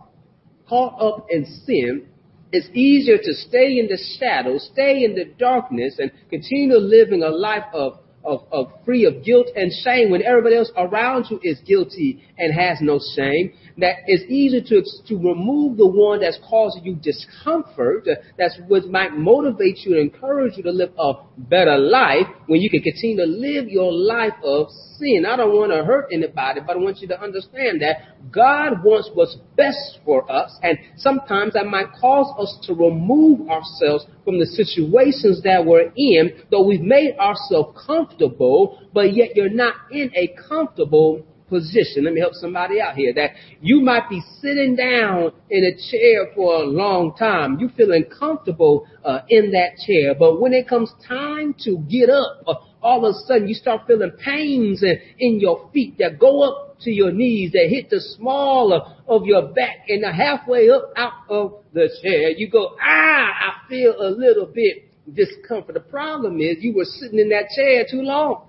caught 0.69 1.01
up 1.01 1.27
in 1.31 1.45
sin, 1.67 2.07
it's 2.53 2.69
easier 2.73 3.19
to 3.19 3.35
stay 3.35 3.79
in 3.79 3.89
the 3.89 3.99
shadows, 4.19 4.71
stay 4.73 5.05
in 5.05 5.15
the 5.15 5.25
darkness, 5.39 5.97
and 5.99 6.13
continue 6.31 6.77
living 6.77 7.23
a 7.23 7.29
life 7.29 7.65
of 7.73 7.99
of, 8.25 8.45
of 8.51 8.73
free 8.85 9.05
of 9.05 9.25
guilt 9.25 9.47
and 9.55 9.73
shame 9.83 10.11
when 10.11 10.23
everybody 10.23 10.57
else 10.57 10.71
around 10.77 11.27
you 11.31 11.41
is 11.43 11.59
guilty 11.61 12.23
and 12.39 12.59
has 12.59 12.79
no 12.81 13.01
shame. 13.15 13.53
That 13.79 13.97
it's 14.07 14.25
easier 14.31 14.61
to, 14.61 14.83
to 15.09 15.17
remove 15.17 15.77
the 15.77 15.87
one 15.87 16.21
that's 16.21 16.39
causing 16.49 16.85
you 16.85 16.95
discomfort, 16.95 18.07
that's 18.39 18.59
what 18.69 18.87
might 18.87 19.17
motivate 19.17 19.79
you 19.79 19.99
and 19.99 20.13
encourage 20.13 20.57
you 20.57 20.63
to 20.63 20.71
live 20.71 20.91
a 20.99 21.15
better 21.37 21.77
life 21.77 22.27
when 22.47 22.61
you 22.61 22.71
can 22.71 22.83
continue 22.83 23.17
to 23.17 23.27
live 23.27 23.69
your 23.69 23.93
life 23.93 24.35
of 24.45 24.69
sin. 24.99 25.27
I 25.29 25.37
don't 25.37 25.53
want 25.53 25.73
to 25.73 25.85
hurt 25.85 26.09
anybody, 26.13 26.61
but 26.67 26.77
I 26.77 26.79
want 26.79 26.99
you 26.99 27.09
to 27.09 27.21
understand 27.21 27.83
that 27.83 28.31
God 28.31 28.85
wants 28.85 29.11
what's 29.15 29.37
best 29.57 29.99
for 30.05 30.31
us, 30.31 30.57
and 30.63 30.79
sometimes 30.97 31.55
that 31.55 31.67
might 31.67 31.93
cause 32.01 32.33
us 32.39 32.67
to 32.67 32.75
remove 32.75 33.49
ourselves 33.49 34.07
from 34.25 34.39
the 34.39 34.47
situations 34.47 35.43
that 35.43 35.65
we're 35.65 35.93
in, 35.97 36.43
though 36.51 36.67
we've 36.67 36.81
made 36.81 37.17
ourselves 37.19 37.79
comfortable, 38.19 38.89
but 38.93 39.15
yet 39.15 39.31
you're 39.35 39.49
not 39.49 39.75
in 39.91 40.11
a 40.15 40.35
comfortable 40.49 41.25
position. 41.49 42.05
Let 42.05 42.15
me 42.15 42.21
help 42.21 42.35
somebody 42.35 42.81
out 42.81 42.95
here 42.95 43.13
that 43.15 43.33
you 43.61 43.81
might 43.81 44.09
be 44.09 44.23
sitting 44.41 44.77
down 44.77 45.33
in 45.51 45.65
a 45.65 45.77
chair 45.91 46.33
for 46.35 46.55
a 46.63 46.65
long 46.65 47.15
time. 47.17 47.59
You 47.59 47.69
feeling 47.77 48.05
comfortable 48.19 48.87
uh, 49.05 49.21
in 49.29 49.53
that 49.53 49.77
chair, 49.87 50.15
but 50.19 50.41
when 50.41 50.53
it 50.53 50.69
comes 50.69 50.91
time 51.07 51.55
to 51.65 51.79
get 51.89 52.09
up, 52.09 52.43
uh, 52.47 52.55
all 52.83 53.05
of 53.05 53.15
a 53.15 53.19
sudden 53.27 53.49
you 53.49 53.55
start 53.55 53.83
feeling 53.87 54.13
pains 54.25 54.83
in, 54.83 54.99
in 55.19 55.41
your 55.41 55.71
feet 55.73 55.99
that 55.99 56.19
go 56.19 56.43
up 56.43 56.81
to 56.81 56.91
your 56.91 57.13
knees, 57.13 57.53
that 57.53 57.67
hit 57.69 57.89
the 57.89 58.01
small 58.01 58.73
of, 58.73 58.83
of 59.07 59.27
your 59.27 59.49
back, 59.53 59.87
and 59.89 60.05
halfway 60.05 60.69
up 60.71 60.93
out 60.97 61.13
of 61.29 61.63
the 61.73 61.89
chair, 62.03 62.31
you 62.31 62.51
go, 62.51 62.77
ah, 62.81 62.85
I 62.85 63.69
feel 63.69 63.95
a 63.99 64.11
little 64.11 64.47
bit 64.47 64.94
discomfort. 65.13 65.75
The 65.75 65.81
problem 65.81 66.41
is 66.41 66.57
you 66.61 66.75
were 66.75 66.85
sitting 66.85 67.19
in 67.19 67.29
that 67.31 67.49
chair 67.55 67.85
too 67.91 68.03
long. 68.03 68.49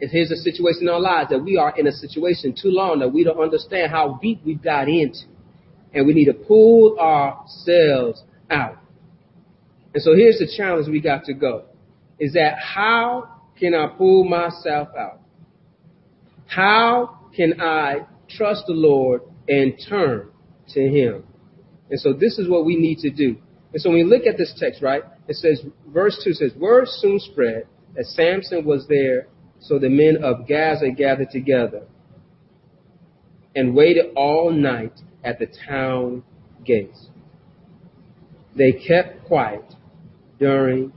And 0.00 0.10
here's 0.10 0.30
a 0.30 0.36
situation 0.36 0.82
in 0.82 0.88
our 0.88 1.00
lives 1.00 1.30
that 1.30 1.42
we 1.42 1.56
are 1.56 1.74
in 1.76 1.86
a 1.86 1.92
situation 1.92 2.54
too 2.60 2.68
long 2.68 2.98
that 2.98 3.12
we 3.12 3.24
don't 3.24 3.40
understand 3.40 3.90
how 3.90 4.18
deep 4.20 4.40
we've 4.44 4.62
got 4.62 4.88
into. 4.88 5.20
And 5.94 6.06
we 6.06 6.12
need 6.12 6.26
to 6.26 6.34
pull 6.34 6.98
ourselves 6.98 8.22
out. 8.50 8.76
And 9.94 10.02
so 10.02 10.14
here's 10.14 10.38
the 10.38 10.52
challenge 10.54 10.88
we 10.88 11.00
got 11.00 11.24
to 11.24 11.32
go. 11.32 11.64
Is 12.18 12.34
that 12.34 12.58
how 12.58 13.30
can 13.58 13.74
I 13.74 13.86
pull 13.88 14.24
myself 14.24 14.88
out? 14.98 15.20
How 16.46 17.18
can 17.34 17.60
I 17.60 18.06
trust 18.28 18.64
the 18.66 18.74
Lord 18.74 19.22
and 19.48 19.72
turn 19.88 20.28
to 20.74 20.80
Him? 20.80 21.24
And 21.90 21.98
so 21.98 22.12
this 22.12 22.38
is 22.38 22.48
what 22.48 22.66
we 22.66 22.76
need 22.76 22.98
to 22.98 23.10
do. 23.10 23.36
And 23.72 23.80
so 23.80 23.90
when 23.90 23.98
we 23.98 24.04
look 24.04 24.26
at 24.26 24.36
this 24.36 24.54
text, 24.58 24.82
right, 24.82 25.02
it 25.28 25.36
says, 25.36 25.62
verse 25.88 26.20
2 26.24 26.32
says, 26.34 26.52
Word 26.56 26.86
soon 26.88 27.18
spread 27.18 27.66
that 27.94 28.04
Samson 28.06 28.64
was 28.64 28.86
there 28.88 29.28
so 29.60 29.78
the 29.78 29.88
men 29.88 30.22
of 30.22 30.46
Gaza 30.48 30.90
gathered 30.90 31.30
together 31.30 31.82
and 33.54 33.74
waited 33.74 34.12
all 34.14 34.52
night 34.52 34.92
at 35.24 35.38
the 35.38 35.46
town 35.68 36.22
gates. 36.64 37.08
They 38.56 38.72
kept 38.72 39.24
quiet 39.26 39.64
during 40.38 40.92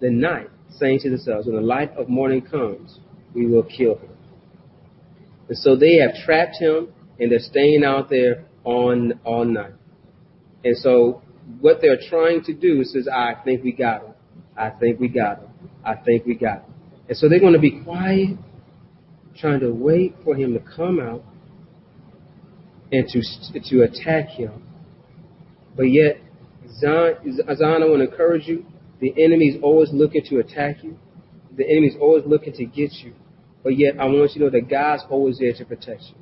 the 0.00 0.10
night, 0.10 0.50
saying 0.70 1.00
to 1.00 1.10
themselves, 1.10 1.46
When 1.46 1.56
the 1.56 1.62
light 1.62 1.92
of 1.96 2.08
morning 2.08 2.42
comes, 2.42 2.98
we 3.34 3.46
will 3.46 3.62
kill 3.62 3.96
him. 3.96 4.10
And 5.48 5.56
so 5.58 5.76
they 5.76 5.96
have 5.96 6.12
trapped 6.24 6.56
him 6.56 6.88
and 7.18 7.30
they're 7.30 7.38
staying 7.38 7.84
out 7.84 8.10
there 8.10 8.44
on 8.64 9.20
all 9.24 9.44
night. 9.44 9.74
And 10.64 10.76
so 10.76 11.22
what 11.60 11.78
they're 11.80 12.00
trying 12.08 12.42
to 12.44 12.54
do 12.54 12.80
is 12.80 12.92
says, 12.92 13.08
I 13.08 13.34
think 13.44 13.64
we 13.64 13.72
got 13.72 14.02
him. 14.04 14.14
I 14.56 14.70
think 14.70 15.00
we 15.00 15.08
got 15.08 15.40
him. 15.40 15.48
I 15.84 15.94
think 15.94 16.24
we 16.26 16.34
got 16.34 16.64
him. 16.64 16.74
And 17.08 17.16
so 17.16 17.28
they're 17.28 17.40
going 17.40 17.52
to 17.52 17.58
be 17.58 17.82
quiet, 17.82 18.38
trying 19.36 19.60
to 19.60 19.70
wait 19.70 20.14
for 20.24 20.34
him 20.34 20.54
to 20.54 20.60
come 20.60 21.00
out 21.00 21.22
and 22.92 23.06
to, 23.08 23.60
to 23.60 23.82
attack 23.82 24.28
him. 24.28 24.62
But 25.76 25.84
yet, 25.84 26.18
Zion, 26.78 27.16
I 27.22 27.86
want 27.86 28.02
to 28.02 28.10
encourage 28.10 28.46
you, 28.46 28.64
the 29.00 29.12
enemy 29.22 29.46
is 29.46 29.62
always 29.62 29.90
looking 29.92 30.22
to 30.30 30.38
attack 30.38 30.82
you. 30.82 30.96
The 31.56 31.64
enemy 31.64 31.88
is 31.88 31.96
always 32.00 32.24
looking 32.26 32.52
to 32.54 32.64
get 32.64 32.92
you. 32.92 33.12
But 33.62 33.76
yet, 33.78 33.94
I 33.98 34.04
want 34.04 34.32
you 34.34 34.40
to 34.40 34.44
know 34.46 34.50
that 34.50 34.70
God's 34.70 35.02
always 35.10 35.38
there 35.38 35.52
to 35.54 35.64
protect 35.64 36.02
you. 36.02 36.16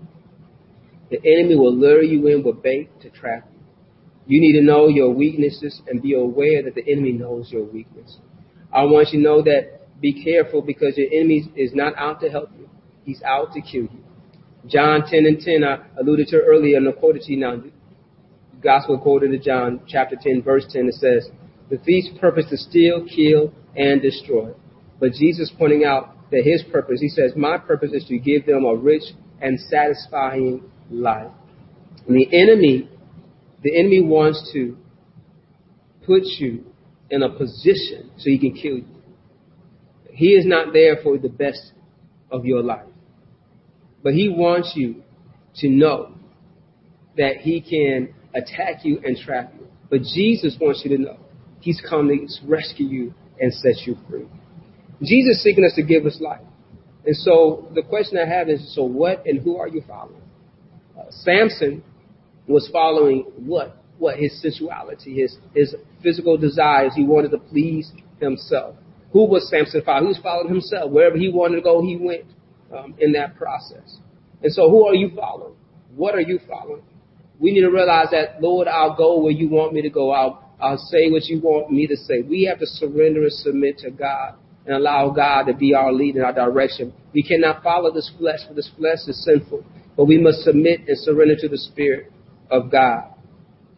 The 1.10 1.18
enemy 1.18 1.56
will 1.56 1.74
lure 1.74 2.02
you 2.02 2.26
in 2.28 2.42
with 2.42 2.62
bait 2.62 2.88
to 3.02 3.10
trap 3.10 3.51
you. 4.26 4.40
Need 4.40 4.58
to 4.58 4.64
know 4.64 4.88
your 4.88 5.10
weaknesses 5.10 5.80
and 5.86 6.02
be 6.02 6.14
aware 6.14 6.62
that 6.62 6.74
the 6.74 6.90
enemy 6.90 7.12
knows 7.12 7.50
your 7.50 7.64
weakness. 7.64 8.18
I 8.72 8.84
want 8.84 9.08
you 9.12 9.20
to 9.20 9.24
know 9.24 9.42
that 9.42 10.00
be 10.00 10.24
careful 10.24 10.62
because 10.62 10.96
your 10.96 11.08
enemy 11.12 11.50
is 11.56 11.72
not 11.74 11.94
out 11.96 12.20
to 12.20 12.28
help 12.28 12.50
you. 12.58 12.68
He's 13.04 13.22
out 13.22 13.52
to 13.52 13.60
kill 13.60 13.82
you. 13.82 14.04
John 14.66 15.04
10 15.08 15.26
and 15.26 15.40
10, 15.40 15.64
I 15.64 15.78
alluded 16.00 16.28
to 16.28 16.36
earlier 16.36 16.76
and 16.76 16.88
I 16.88 16.92
quoted 16.92 17.22
to 17.22 17.32
you 17.32 17.38
now. 17.38 17.62
Gospel 18.62 18.98
quoted 18.98 19.32
to 19.32 19.38
John 19.38 19.80
chapter 19.88 20.16
10 20.20 20.42
verse 20.42 20.64
10, 20.70 20.88
it 20.88 20.94
says, 20.94 21.28
the 21.68 21.78
thief's 21.78 22.10
purpose 22.20 22.44
to 22.50 22.56
steal, 22.56 23.04
kill, 23.06 23.52
and 23.76 24.00
destroy. 24.02 24.50
But 25.00 25.12
Jesus 25.12 25.50
pointing 25.58 25.84
out 25.84 26.30
that 26.30 26.42
his 26.44 26.62
purpose, 26.70 27.00
he 27.00 27.08
says, 27.08 27.32
my 27.34 27.58
purpose 27.58 27.90
is 27.92 28.04
to 28.06 28.18
give 28.18 28.46
them 28.46 28.64
a 28.64 28.74
rich 28.74 29.02
and 29.40 29.58
satisfying 29.58 30.62
life. 30.90 31.30
And 32.06 32.16
the 32.16 32.28
enemy, 32.32 32.88
the 33.62 33.78
enemy 33.78 34.02
wants 34.02 34.50
to 34.52 34.76
put 36.04 36.22
you 36.24 36.64
in 37.10 37.22
a 37.22 37.28
position 37.28 38.10
so 38.16 38.24
he 38.24 38.38
can 38.38 38.54
kill 38.54 38.78
you. 38.78 38.86
He 40.12 40.28
is 40.28 40.44
not 40.44 40.72
there 40.72 40.96
for 41.02 41.18
the 41.18 41.28
best 41.28 41.72
of 42.30 42.44
your 42.44 42.62
life. 42.62 42.86
But 44.02 44.14
He 44.14 44.28
wants 44.28 44.72
you 44.74 45.02
to 45.56 45.68
know 45.68 46.14
that 47.16 47.38
He 47.38 47.60
can 47.60 48.14
attack 48.34 48.84
you 48.84 49.00
and 49.04 49.16
trap 49.16 49.52
you. 49.58 49.66
But 49.90 50.00
Jesus 50.02 50.56
wants 50.60 50.82
you 50.84 50.96
to 50.96 51.02
know 51.02 51.18
He's 51.60 51.80
come 51.88 52.08
to 52.08 52.46
rescue 52.46 52.86
you 52.86 53.14
and 53.40 53.52
set 53.52 53.86
you 53.86 53.96
free. 54.08 54.26
Jesus 55.02 55.36
is 55.36 55.42
seeking 55.42 55.64
us 55.64 55.74
to 55.76 55.82
give 55.82 56.06
us 56.06 56.18
life. 56.20 56.40
And 57.04 57.16
so 57.16 57.68
the 57.74 57.82
question 57.82 58.18
I 58.18 58.28
have 58.28 58.48
is, 58.48 58.74
so 58.74 58.84
what 58.84 59.26
and 59.26 59.40
who 59.40 59.56
are 59.56 59.68
you 59.68 59.82
following? 59.86 60.22
Uh, 60.96 61.04
Samson 61.10 61.82
was 62.46 62.68
following 62.72 63.24
what? 63.36 63.76
What? 63.98 64.18
His 64.18 64.40
sensuality, 64.40 65.20
his, 65.20 65.36
his 65.54 65.74
physical 66.02 66.36
desires. 66.36 66.92
He 66.94 67.04
wanted 67.04 67.30
to 67.30 67.38
please 67.38 67.90
himself. 68.20 68.76
Who 69.12 69.26
was 69.26 69.48
Samson 69.50 69.82
following? 69.84 70.08
Was 70.08 70.18
following 70.22 70.48
himself. 70.48 70.90
Wherever 70.90 71.16
he 71.16 71.28
wanted 71.28 71.56
to 71.56 71.62
go, 71.62 71.82
he 71.82 71.96
went 71.96 72.24
um, 72.76 72.94
in 72.98 73.12
that 73.12 73.36
process. 73.36 73.98
And 74.42 74.52
so 74.52 74.70
who 74.70 74.86
are 74.86 74.94
you 74.94 75.10
following? 75.14 75.54
What 75.94 76.14
are 76.14 76.20
you 76.20 76.40
following? 76.48 76.82
We 77.38 77.52
need 77.52 77.60
to 77.60 77.70
realize 77.70 78.06
that, 78.12 78.40
Lord, 78.40 78.68
I'll 78.68 78.96
go 78.96 79.20
where 79.20 79.32
you 79.32 79.48
want 79.48 79.72
me 79.72 79.82
to 79.82 79.90
go. 79.90 80.10
I'll, 80.10 80.48
I'll 80.60 80.78
say 80.78 81.10
what 81.10 81.24
you 81.24 81.40
want 81.40 81.70
me 81.70 81.86
to 81.86 81.96
say. 81.96 82.22
We 82.22 82.44
have 82.44 82.58
to 82.60 82.66
surrender 82.66 83.22
and 83.22 83.32
submit 83.32 83.78
to 83.78 83.90
God 83.90 84.34
and 84.64 84.76
allow 84.76 85.10
God 85.10 85.44
to 85.44 85.54
be 85.54 85.74
our 85.74 85.92
lead 85.92 86.16
in 86.16 86.22
our 86.22 86.32
direction. 86.32 86.92
We 87.12 87.22
cannot 87.22 87.62
follow 87.62 87.92
this 87.92 88.10
flesh, 88.16 88.40
for 88.46 88.54
this 88.54 88.70
flesh 88.76 88.98
is 89.08 89.22
sinful. 89.24 89.64
But 89.96 90.04
we 90.04 90.18
must 90.18 90.42
submit 90.42 90.82
and 90.86 90.96
surrender 90.98 91.36
to 91.36 91.48
the 91.48 91.58
Spirit 91.58 92.11
of 92.52 92.70
God. 92.70 93.08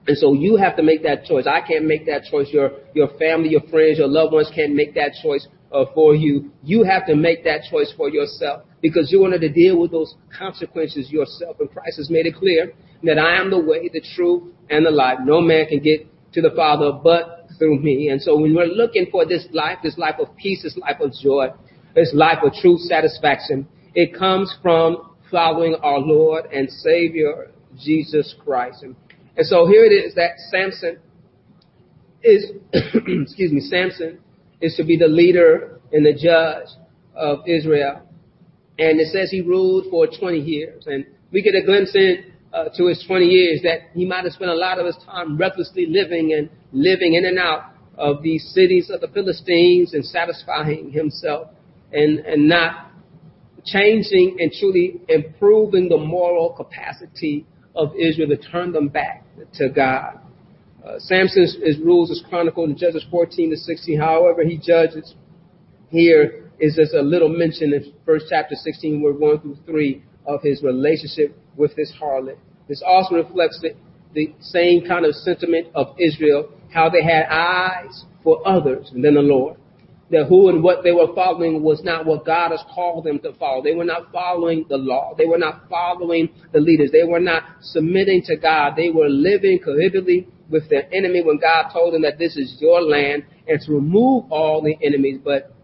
And 0.06 0.18
so 0.18 0.34
you 0.34 0.56
have 0.56 0.76
to 0.76 0.82
make 0.82 1.02
that 1.04 1.24
choice. 1.24 1.46
I 1.46 1.66
can't 1.66 1.86
make 1.86 2.04
that 2.06 2.24
choice. 2.30 2.48
Your, 2.52 2.72
your 2.94 3.08
family, 3.18 3.48
your 3.50 3.62
friends, 3.70 3.98
your 3.98 4.08
loved 4.08 4.34
ones 4.34 4.50
can't 4.54 4.74
make 4.74 4.94
that 4.94 5.12
choice 5.22 5.46
uh, 5.72 5.86
for 5.94 6.14
you. 6.14 6.50
You 6.62 6.82
have 6.84 7.06
to 7.06 7.16
make 7.16 7.44
that 7.44 7.62
choice 7.70 7.92
for 7.96 8.10
yourself 8.10 8.64
because 8.82 9.10
you 9.10 9.20
wanted 9.20 9.40
to 9.40 9.48
deal 9.48 9.80
with 9.80 9.92
those 9.92 10.14
consequences 10.36 11.10
yourself. 11.10 11.56
And 11.58 11.70
Christ 11.70 11.96
has 11.96 12.10
made 12.10 12.26
it 12.26 12.34
clear 12.36 12.74
that 13.04 13.18
I 13.18 13.40
am 13.40 13.50
the 13.50 13.58
way, 13.58 13.88
the 13.90 14.02
truth, 14.14 14.52
and 14.68 14.84
the 14.84 14.90
life. 14.90 15.18
No 15.24 15.40
man 15.40 15.66
can 15.68 15.80
get 15.80 16.06
to 16.34 16.42
the 16.42 16.50
Father 16.54 16.92
but 16.92 17.48
through 17.58 17.80
me. 17.80 18.08
And 18.08 18.20
so 18.20 18.36
when 18.36 18.54
we're 18.54 18.66
looking 18.66 19.06
for 19.10 19.24
this 19.24 19.46
life, 19.52 19.78
this 19.82 19.96
life 19.96 20.16
of 20.18 20.36
peace, 20.36 20.62
this 20.62 20.76
life 20.76 21.00
of 21.00 21.12
joy, 21.22 21.48
this 21.94 22.12
life 22.12 22.38
of 22.42 22.52
true 22.60 22.76
satisfaction, 22.78 23.66
it 23.94 24.18
comes 24.18 24.54
from 24.62 25.14
following 25.30 25.76
our 25.82 25.98
Lord 25.98 26.46
and 26.52 26.68
Savior, 26.70 27.52
Jesus 27.78 28.34
Christ. 28.44 28.82
And, 28.82 28.96
and 29.36 29.46
so 29.46 29.66
here 29.66 29.84
it 29.84 29.92
is 29.92 30.14
that 30.14 30.32
Samson 30.50 30.98
is, 32.22 32.50
excuse 32.72 33.52
me, 33.52 33.60
Samson 33.60 34.18
is 34.60 34.76
to 34.76 34.84
be 34.84 34.96
the 34.96 35.08
leader 35.08 35.80
and 35.92 36.04
the 36.04 36.14
judge 36.14 36.68
of 37.14 37.40
Israel. 37.46 38.02
And 38.78 39.00
it 39.00 39.08
says 39.12 39.30
he 39.30 39.40
ruled 39.40 39.86
for 39.90 40.06
20 40.06 40.38
years. 40.38 40.84
And 40.86 41.06
we 41.30 41.42
get 41.42 41.54
a 41.54 41.64
glimpse 41.64 41.94
in 41.94 42.32
uh, 42.52 42.68
to 42.76 42.86
his 42.86 43.04
20 43.06 43.26
years 43.26 43.60
that 43.62 43.90
he 43.94 44.04
might 44.04 44.24
have 44.24 44.32
spent 44.32 44.50
a 44.50 44.54
lot 44.54 44.78
of 44.78 44.86
his 44.86 44.96
time 45.04 45.36
recklessly 45.36 45.86
living 45.86 46.32
and 46.32 46.48
living 46.72 47.14
in 47.14 47.24
and 47.24 47.38
out 47.38 47.72
of 47.96 48.22
these 48.22 48.52
cities 48.54 48.90
of 48.90 49.00
the 49.00 49.08
Philistines 49.08 49.94
and 49.94 50.04
satisfying 50.04 50.90
himself 50.90 51.48
and, 51.92 52.20
and 52.20 52.48
not 52.48 52.90
changing 53.64 54.36
and 54.40 54.52
truly 54.52 55.00
improving 55.08 55.88
the 55.88 55.96
moral 55.96 56.50
capacity 56.50 57.46
of 57.74 57.92
Israel 57.96 58.28
to 58.28 58.36
turn 58.36 58.72
them 58.72 58.88
back 58.88 59.24
to 59.54 59.68
God. 59.68 60.20
Uh, 60.84 60.98
Samson's 60.98 61.56
rules 61.82 62.10
is 62.10 62.22
chronicled 62.28 62.70
in 62.70 62.76
Judges 62.76 63.04
14 63.10 63.50
to 63.50 63.56
16. 63.56 63.98
However, 63.98 64.44
he 64.44 64.58
judges 64.58 65.14
here 65.90 66.50
is 66.60 66.76
just 66.76 66.94
a 66.94 67.00
little 67.00 67.28
mention 67.28 67.72
in 67.72 67.92
first 68.04 68.26
chapter 68.28 68.54
16, 68.54 69.00
we're 69.02 69.38
through 69.38 69.56
three 69.66 70.02
of 70.26 70.40
his 70.42 70.62
relationship 70.62 71.36
with 71.56 71.74
this 71.76 71.92
harlot. 72.00 72.36
This 72.68 72.82
also 72.84 73.16
reflects 73.16 73.60
the, 73.60 73.74
the 74.14 74.34
same 74.40 74.86
kind 74.86 75.04
of 75.04 75.14
sentiment 75.14 75.68
of 75.74 75.94
Israel, 75.98 76.50
how 76.72 76.88
they 76.88 77.02
had 77.02 77.26
eyes 77.30 78.04
for 78.22 78.46
others 78.46 78.90
than 78.92 79.02
the 79.02 79.20
Lord. 79.20 79.56
That 80.10 80.26
who 80.28 80.50
and 80.50 80.62
what 80.62 80.84
they 80.84 80.92
were 80.92 81.14
following 81.14 81.62
was 81.62 81.82
not 81.82 82.04
what 82.04 82.26
God 82.26 82.50
has 82.50 82.62
called 82.74 83.04
them 83.04 83.18
to 83.20 83.32
follow. 83.34 83.62
They 83.62 83.74
were 83.74 83.84
not 83.84 84.12
following 84.12 84.66
the 84.68 84.76
law. 84.76 85.14
They 85.16 85.24
were 85.24 85.38
not 85.38 85.68
following 85.68 86.28
the 86.52 86.60
leaders. 86.60 86.90
They 86.92 87.04
were 87.04 87.20
not 87.20 87.42
submitting 87.62 88.22
to 88.26 88.36
God. 88.36 88.74
They 88.76 88.90
were 88.90 89.08
living 89.08 89.60
cohabitantly 89.64 90.26
with 90.50 90.68
their 90.68 90.92
enemy 90.94 91.22
when 91.22 91.38
God 91.38 91.70
told 91.72 91.94
them 91.94 92.02
that 92.02 92.18
this 92.18 92.36
is 92.36 92.56
your 92.60 92.82
land 92.82 93.24
and 93.48 93.60
to 93.62 93.72
remove 93.72 94.30
all 94.30 94.62
the 94.62 94.76
enemies. 94.86 95.20
But 95.24 95.54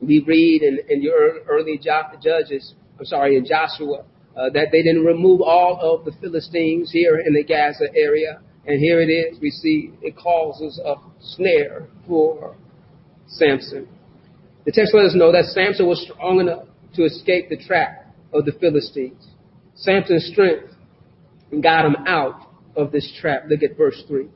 we 0.00 0.20
read 0.20 0.62
in, 0.62 0.78
in 0.88 1.02
your 1.02 1.40
early 1.48 1.78
judges, 1.78 2.74
I'm 2.98 3.06
sorry, 3.06 3.36
in 3.36 3.46
Joshua, 3.46 4.04
uh, 4.36 4.50
that 4.54 4.68
they 4.70 4.82
didn't 4.82 5.04
remove 5.04 5.40
all 5.40 5.80
of 5.80 6.04
the 6.04 6.12
Philistines 6.20 6.90
here 6.92 7.18
in 7.18 7.34
the 7.34 7.42
Gaza 7.42 7.86
area. 7.96 8.40
And 8.66 8.78
here 8.78 9.00
it 9.00 9.06
is, 9.06 9.40
we 9.40 9.50
see 9.50 9.92
it 10.02 10.14
causes 10.16 10.78
a 10.84 10.96
snare 11.20 11.88
for 12.06 12.56
Samson. 13.28 13.88
The 14.64 14.72
text 14.72 14.94
lets 14.94 15.10
us 15.10 15.14
know 15.14 15.32
that 15.32 15.44
Samson 15.46 15.86
was 15.86 16.02
strong 16.02 16.40
enough 16.40 16.66
to 16.94 17.04
escape 17.04 17.48
the 17.48 17.56
trap 17.56 18.14
of 18.32 18.44
the 18.44 18.52
Philistines. 18.60 19.26
Samson's 19.74 20.28
strength 20.32 20.74
got 21.62 21.86
him 21.86 21.96
out 22.06 22.50
of 22.76 22.92
this 22.92 23.10
trap. 23.20 23.44
Look 23.48 23.62
at 23.62 23.76
verse 23.76 24.02
3. 24.06 24.28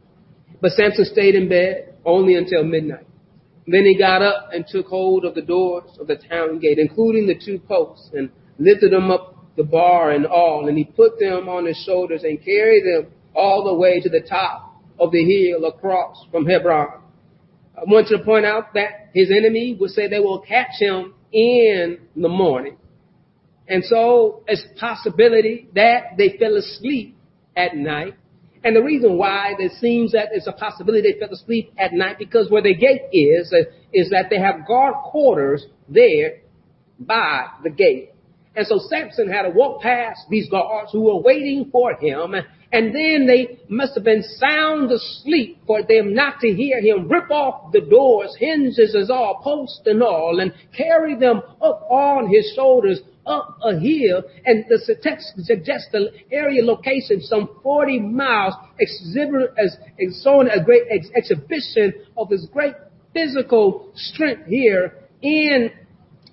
But 0.60 0.72
Samson 0.72 1.04
stayed 1.04 1.34
in 1.34 1.48
bed 1.48 1.94
only 2.04 2.36
until 2.36 2.64
midnight. 2.64 3.06
Then 3.66 3.84
he 3.84 3.96
got 3.96 4.22
up 4.22 4.50
and 4.52 4.64
took 4.66 4.86
hold 4.86 5.24
of 5.24 5.34
the 5.34 5.42
doors 5.42 5.90
of 6.00 6.06
the 6.06 6.16
town 6.16 6.58
gate, 6.58 6.78
including 6.78 7.26
the 7.26 7.34
two 7.34 7.58
posts, 7.58 8.10
and 8.12 8.30
lifted 8.58 8.92
them 8.92 9.10
up 9.10 9.32
the 9.56 9.62
bar 9.62 10.10
and 10.12 10.26
all, 10.26 10.68
and 10.68 10.78
he 10.78 10.84
put 10.84 11.18
them 11.18 11.48
on 11.48 11.66
his 11.66 11.76
shoulders 11.84 12.24
and 12.24 12.42
carried 12.42 12.84
them 12.84 13.12
all 13.34 13.64
the 13.64 13.74
way 13.74 14.00
to 14.00 14.08
the 14.08 14.20
top 14.20 14.80
of 14.98 15.12
the 15.12 15.24
hill 15.24 15.66
across 15.66 16.26
from 16.30 16.46
Hebron. 16.46 17.01
I 17.76 17.84
want 17.86 18.08
to 18.08 18.18
point 18.18 18.44
out 18.44 18.74
that 18.74 19.10
his 19.14 19.30
enemy 19.30 19.76
would 19.78 19.90
say 19.90 20.08
they 20.08 20.20
will 20.20 20.40
catch 20.40 20.78
him 20.78 21.14
in 21.32 21.98
the 22.14 22.28
morning. 22.28 22.76
And 23.68 23.84
so 23.84 24.42
it's 24.46 24.64
a 24.76 24.78
possibility 24.78 25.68
that 25.74 26.16
they 26.18 26.36
fell 26.38 26.56
asleep 26.56 27.16
at 27.56 27.74
night. 27.76 28.14
And 28.64 28.76
the 28.76 28.82
reason 28.82 29.16
why 29.16 29.54
it 29.58 29.72
seems 29.80 30.12
that 30.12 30.28
it's 30.32 30.46
a 30.46 30.52
possibility 30.52 31.12
they 31.12 31.18
fell 31.18 31.32
asleep 31.32 31.72
at 31.78 31.92
night 31.92 32.18
because 32.18 32.50
where 32.50 32.62
the 32.62 32.74
gate 32.74 33.08
is, 33.12 33.52
is 33.92 34.10
that 34.10 34.26
they 34.30 34.38
have 34.38 34.66
guard 34.66 34.94
quarters 35.04 35.64
there 35.88 36.40
by 36.98 37.46
the 37.64 37.70
gate. 37.70 38.10
And 38.54 38.66
so 38.66 38.78
Samson 38.78 39.30
had 39.30 39.42
to 39.42 39.50
walk 39.50 39.80
past 39.80 40.20
these 40.28 40.48
guards 40.48 40.92
who 40.92 41.00
were 41.02 41.20
waiting 41.20 41.70
for 41.72 41.94
him. 41.94 42.34
And 42.72 42.94
then 42.94 43.26
they 43.26 43.60
must 43.68 43.94
have 43.96 44.04
been 44.04 44.22
sound 44.22 44.90
asleep 44.90 45.58
for 45.66 45.82
them 45.82 46.14
not 46.14 46.40
to 46.40 46.48
hear 46.48 46.80
him 46.80 47.06
rip 47.06 47.30
off 47.30 47.70
the 47.70 47.82
doors, 47.82 48.34
hinges 48.38 48.96
as 48.96 49.10
all, 49.10 49.40
posts 49.42 49.82
and 49.84 50.02
all, 50.02 50.40
and 50.40 50.54
carry 50.74 51.14
them 51.14 51.42
up 51.60 51.86
on 51.90 52.32
his 52.32 52.50
shoulders 52.56 53.00
up 53.26 53.58
a 53.62 53.78
hill. 53.78 54.22
And 54.46 54.64
the 54.70 54.96
text 55.02 55.34
suggests 55.44 55.88
the 55.92 56.12
area 56.32 56.64
location 56.64 57.20
some 57.20 57.50
40 57.62 57.98
miles, 58.00 58.54
exhibit 58.80 59.52
as, 59.58 59.76
showing 60.24 60.48
a 60.48 60.64
great 60.64 60.84
ex- 60.90 61.10
exhibition 61.14 61.92
of 62.16 62.30
his 62.30 62.46
great 62.46 62.74
physical 63.12 63.92
strength 63.94 64.46
here 64.46 64.94
in 65.20 65.70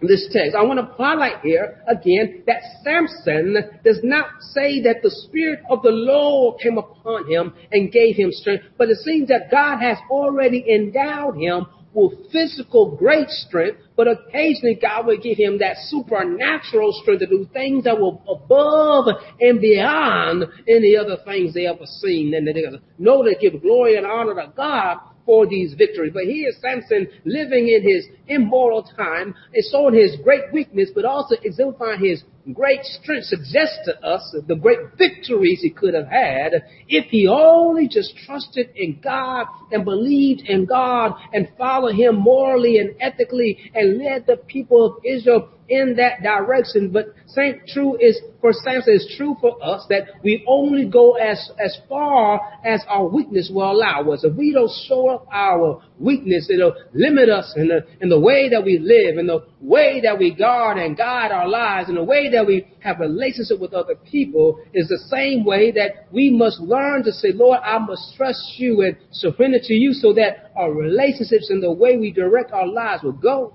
this 0.07 0.29
text. 0.31 0.55
I 0.55 0.63
want 0.63 0.79
to 0.79 0.93
highlight 0.95 1.41
here 1.41 1.81
again 1.88 2.43
that 2.47 2.62
Samson 2.83 3.57
does 3.83 3.99
not 4.03 4.27
say 4.53 4.81
that 4.83 5.01
the 5.03 5.12
Spirit 5.12 5.59
of 5.69 5.81
the 5.81 5.91
Lord 5.91 6.59
came 6.62 6.77
upon 6.77 7.29
him 7.29 7.53
and 7.71 7.91
gave 7.91 8.15
him 8.15 8.31
strength, 8.31 8.63
but 8.77 8.89
it 8.89 8.97
seems 8.97 9.27
that 9.27 9.51
God 9.51 9.79
has 9.79 9.97
already 10.09 10.65
endowed 10.69 11.38
him 11.38 11.65
with 11.93 12.31
physical 12.31 12.95
great 12.95 13.29
strength, 13.29 13.79
but 13.95 14.07
occasionally 14.07 14.77
God 14.79 15.07
will 15.07 15.17
give 15.17 15.38
him 15.38 15.57
that 15.59 15.75
supernatural 15.88 16.93
strength 17.01 17.21
to 17.21 17.25
do 17.25 17.47
things 17.51 17.83
that 17.83 17.99
were 17.99 18.17
above 18.29 19.07
and 19.39 19.59
beyond 19.59 20.45
any 20.67 20.95
other 20.95 21.17
things 21.25 21.53
they 21.53 21.65
ever 21.65 21.85
seen. 21.85 22.33
And 22.33 22.47
they 22.47 22.53
know 22.97 23.23
to 23.23 23.35
give 23.39 23.62
glory 23.62 23.97
and 23.97 24.05
honor 24.05 24.35
to 24.35 24.53
God 24.55 24.99
for 25.30 25.46
these 25.46 25.76
victories. 25.76 26.12
But 26.12 26.24
here 26.24 26.52
Samson 26.60 27.08
living 27.24 27.68
in 27.68 27.84
his 27.84 28.08
immoral 28.28 28.82
time 28.82 29.36
and 29.54 29.63
showing 29.72 29.94
his 29.94 30.15
great 30.24 30.52
weakness, 30.52 30.89
but 30.96 31.06
also 31.06 31.36
exemplifying 31.44 32.04
his 32.04 32.24
great 32.53 32.83
strength 32.83 33.25
suggests 33.25 33.79
to 33.85 33.99
us 34.05 34.35
the 34.47 34.55
great 34.55 34.79
victories 34.97 35.59
he 35.62 35.69
could 35.69 35.93
have 35.93 36.07
had 36.07 36.53
if 36.88 37.05
he 37.05 37.27
only 37.27 37.88
just 37.88 38.15
trusted 38.25 38.69
in 38.75 38.99
God 39.03 39.47
and 39.71 39.85
believed 39.85 40.41
in 40.41 40.65
God 40.65 41.13
and 41.33 41.47
followed 41.57 41.95
him 41.95 42.15
morally 42.15 42.77
and 42.77 42.95
ethically 42.99 43.71
and 43.73 43.97
led 43.97 44.25
the 44.25 44.38
people 44.38 44.85
of 44.85 45.03
Israel 45.05 45.49
in 45.69 45.95
that 45.97 46.21
direction. 46.23 46.91
But 46.91 47.13
same 47.27 47.62
true 47.67 47.97
is 47.99 48.19
for 48.41 48.51
Samson 48.53 48.93
is 48.93 49.13
true 49.17 49.35
for 49.39 49.63
us 49.63 49.85
that 49.89 50.03
we 50.23 50.43
only 50.47 50.85
go 50.85 51.13
as 51.13 51.51
as 51.63 51.77
far 51.88 52.41
as 52.65 52.83
our 52.88 53.07
weakness 53.07 53.51
will 53.53 53.71
allow 53.71 54.09
us. 54.12 54.23
If 54.23 54.35
we 54.35 54.53
don't 54.53 54.71
show 54.88 55.09
up 55.09 55.27
our 55.31 55.81
weakness, 55.99 56.49
it'll 56.49 56.75
limit 56.93 57.29
us 57.29 57.53
in 57.55 57.67
the 57.67 57.85
in 58.01 58.09
the 58.09 58.19
way 58.19 58.49
that 58.49 58.63
we 58.63 58.79
live, 58.79 59.17
in 59.17 59.27
the 59.27 59.45
way 59.62 60.01
that 60.01 60.17
we 60.17 60.33
guard 60.33 60.77
and 60.77 60.97
guide 60.97 61.31
our 61.31 61.47
lives, 61.47 61.89
in 61.89 61.95
the 61.95 62.03
way 62.03 62.29
that 62.31 62.38
we 62.45 62.67
have 62.80 62.99
relationship 62.99 63.60
with 63.60 63.73
other 63.73 63.95
people 63.95 64.60
is 64.73 64.88
the 64.88 64.99
same 65.10 65.45
way 65.45 65.71
that 65.71 66.12
we 66.12 66.30
must 66.30 66.60
learn 66.60 67.04
to 67.04 67.12
say, 67.12 67.32
Lord, 67.34 67.60
I 67.63 67.80
must 67.80 68.15
trust 68.15 68.54
you 68.58 68.82
and 68.82 68.97
surrender 69.12 69.60
to 69.62 69.73
you 69.73 69.93
so 69.93 70.13
that 70.13 70.52
our 70.56 70.71
relationships 70.71 71.49
and 71.49 71.62
the 71.62 71.71
way 71.71 71.97
we 71.97 72.12
direct 72.12 72.52
our 72.52 72.67
lives 72.67 73.04
will 73.04 73.13
go 73.13 73.54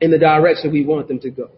in 0.00 0.10
the 0.10 0.18
direction 0.18 0.72
we 0.72 0.84
want 0.84 1.08
them 1.08 1.18
to 1.20 1.30
go. 1.30 1.50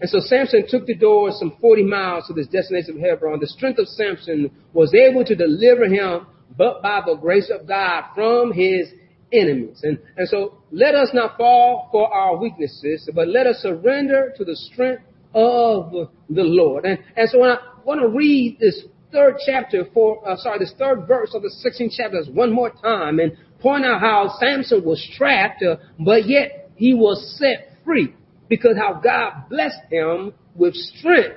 And 0.00 0.10
so 0.10 0.18
Samson 0.20 0.64
took 0.68 0.86
the 0.86 0.96
door 0.96 1.30
some 1.30 1.56
40 1.60 1.84
miles 1.84 2.26
to 2.26 2.32
this 2.32 2.48
destination 2.48 2.96
of 2.96 3.00
Hebron. 3.00 3.38
The 3.38 3.46
strength 3.46 3.78
of 3.78 3.86
Samson 3.86 4.50
was 4.72 4.92
able 4.94 5.24
to 5.24 5.36
deliver 5.36 5.84
him, 5.84 6.26
but 6.58 6.82
by 6.82 7.02
the 7.06 7.14
grace 7.14 7.50
of 7.54 7.68
God, 7.68 8.04
from 8.14 8.52
his 8.52 8.88
enemies. 9.32 9.80
And, 9.84 9.98
and 10.16 10.28
so 10.28 10.58
let 10.70 10.94
us 10.94 11.10
not 11.14 11.36
fall 11.36 11.88
for 11.92 12.12
our 12.12 12.36
weaknesses, 12.36 13.08
but 13.14 13.28
let 13.28 13.46
us 13.46 13.58
surrender 13.58 14.32
to 14.36 14.44
the 14.44 14.56
strength 14.56 15.02
of 15.34 15.92
the 16.28 16.42
Lord. 16.42 16.84
And, 16.84 16.98
and 17.16 17.28
so 17.28 17.38
when 17.40 17.50
I 17.50 17.58
want 17.84 18.00
to 18.00 18.08
read 18.08 18.58
this 18.60 18.82
third 19.12 19.36
chapter 19.44 19.84
for, 19.92 20.26
uh, 20.28 20.36
sorry, 20.36 20.58
this 20.58 20.74
third 20.78 21.06
verse 21.06 21.34
of 21.34 21.42
the 21.42 21.50
16th 21.64 21.92
chapter 21.96 22.22
one 22.32 22.52
more 22.52 22.70
time 22.70 23.18
and 23.18 23.32
point 23.60 23.84
out 23.84 24.00
how 24.00 24.34
Samson 24.40 24.84
was 24.84 25.06
trapped, 25.16 25.62
uh, 25.62 25.76
but 25.98 26.28
yet 26.28 26.70
he 26.76 26.94
was 26.94 27.38
set 27.38 27.76
free 27.84 28.14
because 28.48 28.76
how 28.76 28.94
God 28.94 29.48
blessed 29.48 29.90
him 29.90 30.32
with 30.54 30.74
strength 30.74 31.36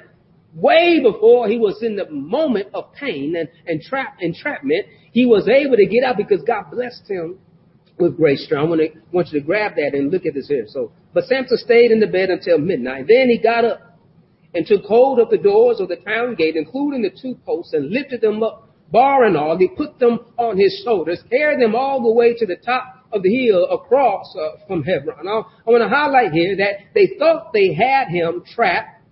way 0.54 1.02
before 1.04 1.50
he 1.50 1.58
was 1.58 1.84
in 1.84 1.96
the 1.98 2.10
moment 2.10 2.70
of 2.74 2.94
pain 2.94 3.36
and, 3.38 3.50
and 3.68 3.82
trap, 3.82 4.18
entrapment. 4.22 4.86
He 5.12 5.26
was 5.26 5.48
able 5.48 5.76
to 5.76 5.86
get 5.86 6.04
out 6.04 6.18
because 6.18 6.42
God 6.44 6.72
blessed 6.72 7.10
him 7.10 7.38
with 7.98 8.18
strength. 8.40 8.52
I 8.52 8.64
want, 8.64 8.82
to, 8.82 9.00
want 9.12 9.28
you 9.32 9.40
to 9.40 9.46
grab 9.46 9.76
that 9.76 9.92
and 9.94 10.12
look 10.12 10.26
at 10.26 10.34
this 10.34 10.48
here. 10.48 10.66
So, 10.68 10.92
but 11.14 11.26
Samson 11.26 11.58
stayed 11.58 11.92
in 11.92 12.00
the 12.00 12.08
bed 12.08 12.30
until 12.30 12.58
midnight. 12.58 13.06
Then 13.08 13.30
he 13.30 13.38
got 13.38 13.66
up 13.66 14.00
and 14.54 14.66
took 14.66 14.84
hold 14.84 15.20
of 15.20 15.30
the 15.30 15.38
doors 15.38 15.80
of 15.80 15.90
the 15.90 15.98
town 15.98 16.36
gate, 16.36 16.56
including 16.56 17.02
the 17.02 17.12
two 17.22 17.38
posts, 17.46 17.74
and 17.74 17.90
lifted 17.92 18.22
them 18.22 18.42
up, 18.44 18.70
bar 18.92 19.24
and 19.24 19.36
all. 19.36 19.58
He 19.58 19.68
put 19.68 20.00
them 20.00 20.20
on 20.38 20.58
his 20.58 20.82
shoulders, 20.84 21.22
carried 21.30 21.62
them 21.62 21.76
all 21.76 22.02
the 22.02 22.12
way 22.12 22.36
to 22.36 22.46
the 22.46 22.58
top 22.66 23.08
of 23.12 23.24
the 23.24 23.30
hill 23.30 23.66
across 23.66 24.36
uh, 24.36 24.66
from 24.68 24.84
Hebron. 24.84 25.26
Now, 25.26 25.48
I 25.66 25.72
want 25.72 25.84
to 25.84 25.90
highlight 25.90 26.32
here 26.32 26.58
that 26.58 26.94
they 26.94 27.16
thought 27.18 27.54
they 27.54 27.74
had 27.74 28.08
him 28.10 28.44
trapped 28.54 29.04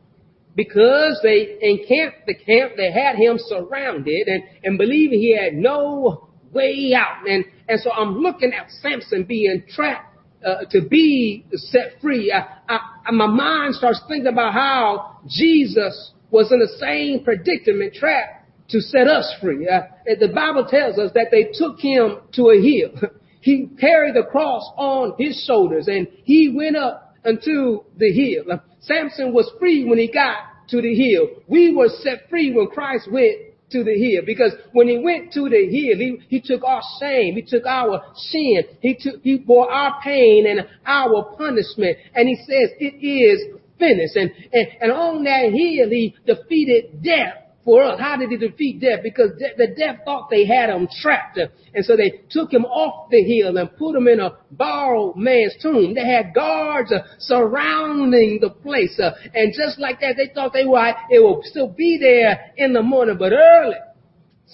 because 0.55 1.19
they 1.23 1.57
encamped 1.61 2.27
the 2.27 2.35
camp, 2.35 2.73
they 2.77 2.91
had 2.91 3.15
him 3.15 3.37
surrounded 3.37 4.27
and, 4.27 4.43
and 4.63 4.77
believing 4.77 5.19
he 5.19 5.35
had 5.35 5.53
no 5.53 6.29
way 6.53 6.93
out. 6.95 7.27
And, 7.27 7.45
and 7.67 7.79
so 7.79 7.91
I'm 7.91 8.19
looking 8.19 8.53
at 8.53 8.69
Samson 8.81 9.23
being 9.23 9.63
trapped 9.69 10.17
uh, 10.45 10.65
to 10.71 10.81
be 10.87 11.45
set 11.53 12.01
free. 12.01 12.31
I, 12.31 12.73
I, 13.07 13.11
my 13.11 13.27
mind 13.27 13.75
starts 13.75 14.01
thinking 14.07 14.27
about 14.27 14.53
how 14.53 15.19
Jesus 15.27 16.11
was 16.31 16.51
in 16.51 16.59
the 16.59 16.67
same 16.79 17.23
predicament, 17.23 17.93
trapped 17.93 18.43
to 18.69 18.81
set 18.81 19.07
us 19.07 19.33
free. 19.41 19.67
Uh, 19.67 19.81
the 20.19 20.29
Bible 20.33 20.65
tells 20.69 20.97
us 20.97 21.11
that 21.13 21.27
they 21.31 21.51
took 21.53 21.79
him 21.79 22.19
to 22.33 22.49
a 22.49 22.61
hill. 22.61 23.09
He 23.43 23.67
carried 23.77 24.15
the 24.15 24.23
cross 24.23 24.63
on 24.77 25.15
his 25.19 25.43
shoulders 25.45 25.89
and 25.89 26.07
he 26.23 26.47
went 26.55 26.77
up 26.77 27.13
unto 27.25 27.83
the 27.97 28.09
hill. 28.09 28.57
Samson 28.79 29.33
was 29.33 29.51
free 29.59 29.83
when 29.83 29.97
he 29.97 30.09
got 30.09 30.37
to 30.69 30.81
the 30.81 30.95
hill. 30.95 31.27
We 31.49 31.75
were 31.75 31.89
set 31.89 32.29
free 32.29 32.53
when 32.53 32.67
Christ 32.67 33.11
went 33.11 33.35
to 33.73 33.83
the 33.83 33.93
hill 33.93 34.23
because 34.25 34.53
when 34.71 34.87
he 34.87 34.97
went 34.97 35.33
to 35.33 35.49
the 35.49 35.65
hill, 35.65 35.97
he, 35.97 36.19
he 36.29 36.41
took 36.41 36.63
our 36.63 36.81
shame, 36.99 37.35
he 37.35 37.41
took 37.41 37.65
our 37.65 38.01
sin, 38.15 38.63
he 38.81 38.95
took, 38.99 39.21
he 39.21 39.37
bore 39.37 39.69
our 39.69 39.99
pain 40.03 40.47
and 40.47 40.65
our 40.85 41.35
punishment. 41.37 41.97
And 42.15 42.29
he 42.29 42.35
says 42.35 42.71
it 42.79 43.05
is 43.05 43.59
finished. 43.77 44.15
And, 44.15 44.31
and, 44.53 44.67
and 44.81 44.91
on 44.91 45.23
that 45.25 45.51
hill, 45.51 45.89
he 45.89 46.15
defeated 46.25 47.03
death 47.03 47.42
for 47.63 47.83
us. 47.83 47.99
How 47.99 48.17
did 48.17 48.29
he 48.29 48.37
defeat 48.37 48.81
death? 48.81 48.99
Because 49.03 49.31
de- 49.37 49.55
the 49.57 49.73
death 49.75 49.99
thought 50.05 50.29
they 50.29 50.45
had 50.45 50.69
him 50.69 50.87
trapped. 51.01 51.39
And 51.73 51.85
so 51.85 51.95
they 51.95 52.21
took 52.29 52.51
him 52.51 52.65
off 52.65 53.09
the 53.09 53.23
hill 53.23 53.57
and 53.57 53.75
put 53.77 53.95
him 53.95 54.07
in 54.07 54.19
a 54.19 54.37
borrowed 54.51 55.15
man's 55.15 55.55
tomb. 55.61 55.93
They 55.93 56.05
had 56.05 56.33
guards 56.33 56.91
uh, 56.91 57.03
surrounding 57.19 58.39
the 58.41 58.49
place. 58.49 58.99
Uh, 58.99 59.11
and 59.33 59.53
just 59.53 59.79
like 59.79 59.99
that, 60.01 60.15
they 60.17 60.33
thought 60.33 60.53
they 60.53 60.65
were, 60.65 60.93
it 61.09 61.19
will 61.19 61.41
still 61.43 61.69
be 61.69 61.97
there 61.99 62.51
in 62.57 62.73
the 62.73 62.81
morning. 62.81 63.17
But 63.17 63.33
early, 63.33 63.77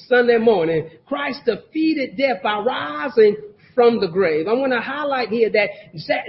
Sunday 0.07 0.37
morning, 0.37 0.89
Christ 1.05 1.41
defeated 1.45 2.15
death 2.17 2.41
by 2.43 2.59
rising 2.59 3.35
from 3.79 4.01
the 4.01 4.09
grave. 4.09 4.45
I 4.45 4.51
want 4.55 4.73
to 4.73 4.81
highlight 4.81 5.29
here 5.29 5.49
that, 5.51 5.69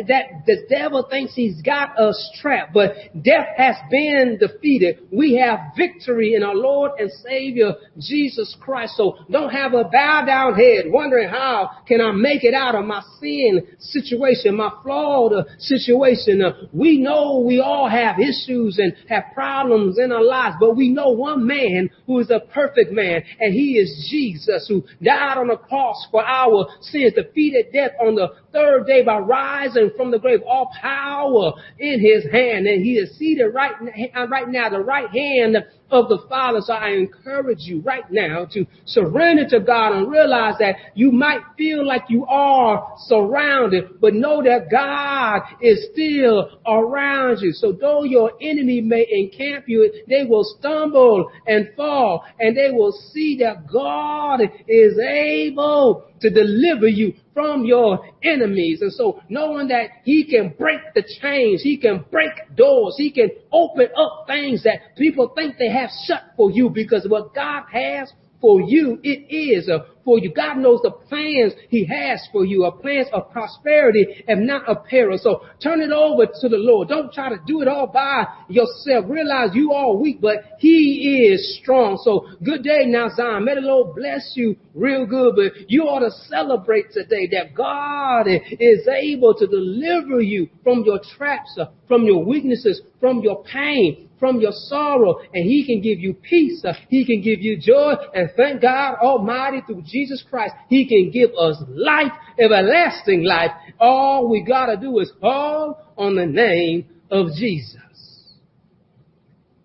that 0.06 0.24
the 0.46 0.66
devil 0.68 1.04
thinks 1.10 1.34
he's 1.34 1.60
got 1.62 1.98
us 1.98 2.30
trapped, 2.40 2.72
but 2.72 2.92
death 3.24 3.48
has 3.56 3.74
been 3.90 4.38
defeated. 4.38 5.00
We 5.10 5.34
have 5.44 5.58
victory 5.76 6.34
in 6.36 6.44
our 6.44 6.54
Lord 6.54 6.92
and 7.00 7.10
Savior, 7.10 7.72
Jesus 7.98 8.56
Christ. 8.60 8.96
So 8.96 9.16
don't 9.28 9.50
have 9.50 9.74
a 9.74 9.82
bow 9.82 10.24
down 10.24 10.54
head 10.54 10.84
wondering 10.86 11.28
how 11.28 11.70
can 11.88 12.00
I 12.00 12.12
make 12.12 12.44
it 12.44 12.54
out 12.54 12.76
of 12.76 12.84
my 12.84 13.02
sin 13.20 13.66
situation, 13.80 14.56
my 14.56 14.70
flawed 14.84 15.32
situation. 15.58 16.42
Uh, 16.42 16.52
we 16.72 17.00
know 17.00 17.42
we 17.44 17.58
all 17.58 17.88
have 17.88 18.20
issues 18.20 18.78
and 18.78 18.94
have 19.08 19.24
problems 19.34 19.98
in 19.98 20.12
our 20.12 20.22
lives, 20.22 20.54
but 20.60 20.76
we 20.76 20.88
know 20.88 21.10
one 21.10 21.44
man 21.48 21.90
who 22.06 22.20
is 22.20 22.30
a 22.30 22.38
perfect 22.54 22.92
man, 22.92 23.24
and 23.40 23.52
he 23.52 23.72
is 23.72 24.08
Jesus 24.08 24.68
who 24.68 24.84
died 25.02 25.36
on 25.36 25.48
the 25.48 25.56
cross 25.56 26.06
for 26.12 26.24
our 26.24 26.68
sins, 26.80 27.14
defeated 27.40 27.72
death 27.72 27.92
on 28.00 28.14
the 28.14 28.28
third 28.52 28.86
day 28.86 29.02
by 29.02 29.18
rising 29.18 29.90
from 29.96 30.10
the 30.10 30.18
grave, 30.18 30.40
all 30.46 30.70
power 30.80 31.52
in 31.78 32.00
his 32.00 32.30
hand. 32.30 32.66
And 32.66 32.84
he 32.84 32.94
is 32.94 33.16
seated 33.16 33.48
right, 33.48 33.72
uh, 34.16 34.26
right 34.28 34.48
now, 34.48 34.68
the 34.68 34.80
right 34.80 35.08
hand 35.10 35.56
of 35.90 36.08
the 36.08 36.18
Father. 36.28 36.60
So 36.62 36.72
I 36.72 36.90
encourage 36.90 37.60
you 37.60 37.80
right 37.80 38.10
now 38.10 38.46
to 38.52 38.66
surrender 38.84 39.48
to 39.50 39.60
God 39.60 39.92
and 39.92 40.10
realize 40.10 40.54
that 40.60 40.76
you 40.94 41.10
might 41.10 41.40
feel 41.56 41.86
like 41.86 42.02
you 42.08 42.26
are 42.26 42.94
surrounded, 43.06 44.00
but 44.00 44.14
know 44.14 44.42
that 44.42 44.70
God 44.70 45.42
is 45.60 45.88
still 45.92 46.60
around 46.66 47.38
you. 47.40 47.52
So 47.52 47.72
though 47.72 48.04
your 48.04 48.32
enemy 48.40 48.80
may 48.80 49.06
encamp 49.10 49.64
you, 49.68 49.92
they 50.08 50.24
will 50.24 50.44
stumble 50.58 51.30
and 51.46 51.68
fall 51.76 52.24
and 52.38 52.56
they 52.56 52.70
will 52.70 52.92
see 53.12 53.38
that 53.40 53.66
God 53.70 54.40
is 54.68 54.98
able 54.98 56.04
to 56.20 56.30
deliver 56.30 56.86
you 56.86 57.14
from 57.34 57.64
your 57.64 58.06
enemies. 58.22 58.80
And 58.82 58.92
so 58.92 59.20
knowing 59.28 59.68
that 59.68 59.88
he 60.04 60.24
can 60.24 60.54
break 60.58 60.80
the 60.94 61.04
chains, 61.20 61.62
he 61.62 61.76
can 61.76 62.04
break 62.10 62.30
doors, 62.56 62.94
he 62.96 63.10
can 63.10 63.30
open 63.52 63.88
up 63.96 64.24
things 64.26 64.64
that 64.64 64.96
people 64.96 65.32
think 65.34 65.56
they 65.58 65.70
have 65.70 65.90
shut 66.06 66.22
for 66.36 66.50
you 66.50 66.70
because 66.70 67.06
what 67.08 67.34
God 67.34 67.64
has 67.72 68.12
for 68.40 68.60
you, 68.60 68.98
it 69.02 69.32
is 69.34 69.68
uh, 69.68 69.80
for 70.04 70.18
you. 70.18 70.32
God 70.32 70.58
knows 70.58 70.80
the 70.82 70.90
plans 70.90 71.52
He 71.68 71.84
has 71.86 72.26
for 72.32 72.44
you, 72.44 72.64
a 72.64 72.72
plans 72.72 73.08
of 73.12 73.30
prosperity 73.30 74.24
and 74.26 74.46
not 74.46 74.66
of 74.68 74.84
peril. 74.86 75.18
So 75.20 75.42
turn 75.62 75.80
it 75.80 75.90
over 75.90 76.26
to 76.26 76.48
the 76.48 76.56
Lord. 76.56 76.88
Don't 76.88 77.12
try 77.12 77.28
to 77.28 77.38
do 77.46 77.62
it 77.62 77.68
all 77.68 77.86
by 77.86 78.24
yourself. 78.48 79.06
Realize 79.08 79.50
you 79.54 79.72
are 79.72 79.94
weak, 79.94 80.20
but 80.20 80.56
He 80.58 81.28
is 81.30 81.58
strong. 81.60 82.00
So 82.02 82.28
good 82.44 82.62
day 82.62 82.86
now, 82.86 83.08
Zion. 83.14 83.44
May 83.44 83.56
the 83.56 83.62
Lord 83.62 83.94
bless 83.94 84.32
you 84.34 84.56
real 84.74 85.06
good, 85.06 85.36
but 85.36 85.70
you 85.70 85.82
ought 85.84 86.00
to 86.00 86.10
celebrate 86.28 86.92
today 86.92 87.28
that 87.32 87.54
God 87.54 88.26
is 88.26 88.88
able 88.88 89.34
to 89.34 89.46
deliver 89.46 90.20
you 90.20 90.48
from 90.64 90.84
your 90.84 91.00
traps, 91.16 91.58
from 91.88 92.04
your 92.04 92.24
weaknesses, 92.24 92.80
from 93.00 93.20
your 93.20 93.42
pain, 93.44 94.09
from 94.20 94.40
your 94.40 94.52
sorrow 94.52 95.18
and 95.34 95.44
he 95.44 95.66
can 95.66 95.80
give 95.80 95.98
you 95.98 96.14
peace. 96.14 96.62
Uh, 96.64 96.74
he 96.88 97.04
can 97.04 97.22
give 97.22 97.40
you 97.40 97.58
joy 97.58 97.94
and 98.14 98.30
thank 98.36 98.62
God 98.62 98.96
Almighty 99.02 99.62
through 99.66 99.82
Jesus 99.86 100.22
Christ. 100.28 100.54
He 100.68 100.86
can 100.86 101.10
give 101.10 101.30
us 101.36 101.56
life, 101.68 102.12
everlasting 102.38 103.24
life. 103.24 103.50
All 103.80 104.28
we 104.28 104.44
gotta 104.46 104.76
do 104.76 104.98
is 105.00 105.10
call 105.20 105.82
on 105.96 106.14
the 106.14 106.26
name 106.26 106.86
of 107.10 107.28
Jesus. 107.36 107.80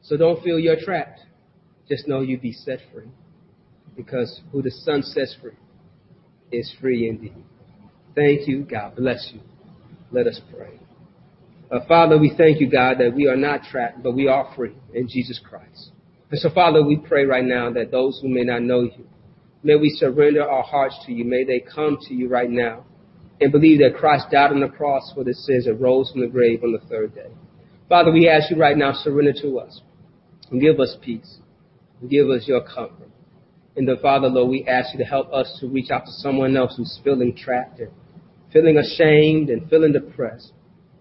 So 0.01 0.17
don't 0.17 0.41
feel 0.43 0.57
you're 0.57 0.79
trapped. 0.79 1.19
Just 1.89 2.07
know 2.07 2.21
you 2.21 2.39
be 2.39 2.53
set 2.53 2.79
free 2.93 3.09
because 3.95 4.41
who 4.51 4.61
the 4.61 4.71
Son 4.71 5.03
sets 5.03 5.35
free 5.41 5.51
is 6.51 6.73
free 6.79 7.09
indeed. 7.09 7.35
Thank 8.15 8.47
you. 8.47 8.63
God 8.63 8.95
bless 8.95 9.31
you. 9.33 9.41
Let 10.11 10.27
us 10.27 10.39
pray. 10.55 10.79
Uh, 11.71 11.79
Father, 11.87 12.17
we 12.17 12.33
thank 12.37 12.61
you, 12.61 12.69
God, 12.69 12.99
that 12.99 13.13
we 13.15 13.27
are 13.27 13.35
not 13.35 13.63
trapped, 13.63 14.03
but 14.03 14.13
we 14.13 14.27
are 14.27 14.53
free 14.55 14.75
in 14.93 15.07
Jesus 15.07 15.39
Christ. 15.43 15.91
And 16.29 16.39
so, 16.39 16.49
Father, 16.49 16.83
we 16.83 16.97
pray 16.97 17.25
right 17.25 17.43
now 17.43 17.71
that 17.71 17.91
those 17.91 18.19
who 18.21 18.29
may 18.29 18.43
not 18.43 18.61
know 18.61 18.81
you, 18.81 19.07
may 19.63 19.75
we 19.75 19.89
surrender 19.89 20.43
our 20.47 20.63
hearts 20.63 20.97
to 21.05 21.11
you. 21.11 21.25
May 21.25 21.43
they 21.43 21.59
come 21.59 21.97
to 22.07 22.13
you 22.13 22.27
right 22.29 22.49
now 22.49 22.85
and 23.41 23.51
believe 23.51 23.79
that 23.79 23.97
Christ 23.97 24.27
died 24.31 24.51
on 24.51 24.59
the 24.59 24.67
cross 24.67 25.11
for 25.13 25.23
their 25.23 25.33
sins 25.33 25.67
and 25.67 25.79
rose 25.81 26.11
from 26.11 26.21
the 26.21 26.27
grave 26.27 26.63
on 26.63 26.71
the 26.71 26.87
third 26.87 27.15
day. 27.15 27.31
Father, 27.89 28.11
we 28.11 28.27
ask 28.27 28.49
you 28.49 28.57
right 28.57 28.77
now, 28.77 28.93
surrender 28.93 29.33
to 29.41 29.59
us 29.59 29.81
and 30.51 30.61
give 30.61 30.79
us 30.79 30.95
peace 31.01 31.37
and 32.01 32.09
give 32.09 32.29
us 32.29 32.47
your 32.47 32.61
comfort. 32.61 33.09
And 33.75 33.87
the 33.87 33.97
Father, 34.01 34.27
Lord, 34.27 34.49
we 34.49 34.65
ask 34.67 34.93
you 34.93 34.99
to 34.99 35.05
help 35.05 35.33
us 35.33 35.57
to 35.59 35.67
reach 35.67 35.91
out 35.91 36.05
to 36.05 36.11
someone 36.11 36.55
else 36.55 36.75
who's 36.77 36.99
feeling 37.03 37.35
trapped 37.35 37.79
and 37.79 37.91
feeling 38.53 38.77
ashamed 38.77 39.49
and 39.49 39.69
feeling 39.69 39.91
depressed. 39.91 40.53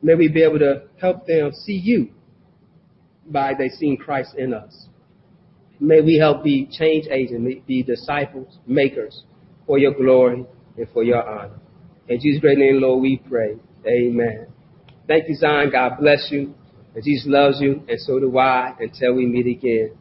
May 0.05 0.17
we 0.17 0.29
be 0.29 0.43
able 0.43 0.59
to 0.59 0.83
help 1.01 1.27
them 1.27 1.53
see 1.55 1.81
you 1.83 2.11
by 3.27 3.55
they 3.59 3.71
seeing 3.71 3.97
Christ 3.97 4.35
in 4.37 4.53
us. 4.53 4.87
May 5.81 6.03
we 6.03 6.19
help 6.19 6.45
be 6.45 6.69
change 6.71 7.07
agents, 7.11 7.63
be 7.67 7.83
disciples, 7.83 8.59
makers 8.67 9.23
for 9.67 9.79
your 9.79 9.95
glory 9.95 10.45
and 10.77 10.89
for 10.93 11.03
your 11.03 11.27
honor. 11.27 11.59
In 12.07 12.21
Jesus' 12.21 12.43
great 12.43 12.59
name, 12.59 12.83
Lord, 12.83 13.01
we 13.01 13.17
pray. 13.17 13.57
Amen. 13.87 14.49
Thank 15.09 15.27
you, 15.31 15.37
Zion. 15.37 15.71
God 15.73 15.97
bless 15.99 16.29
you. 16.31 16.53
And 16.95 17.03
Jesus 17.03 17.25
loves 17.27 17.59
you, 17.63 17.83
and 17.89 17.99
so 17.99 18.21
do 18.21 18.39
I, 18.39 18.75
until 18.79 19.15
we 19.15 19.25
meet 19.25 19.47
again. 19.47 19.97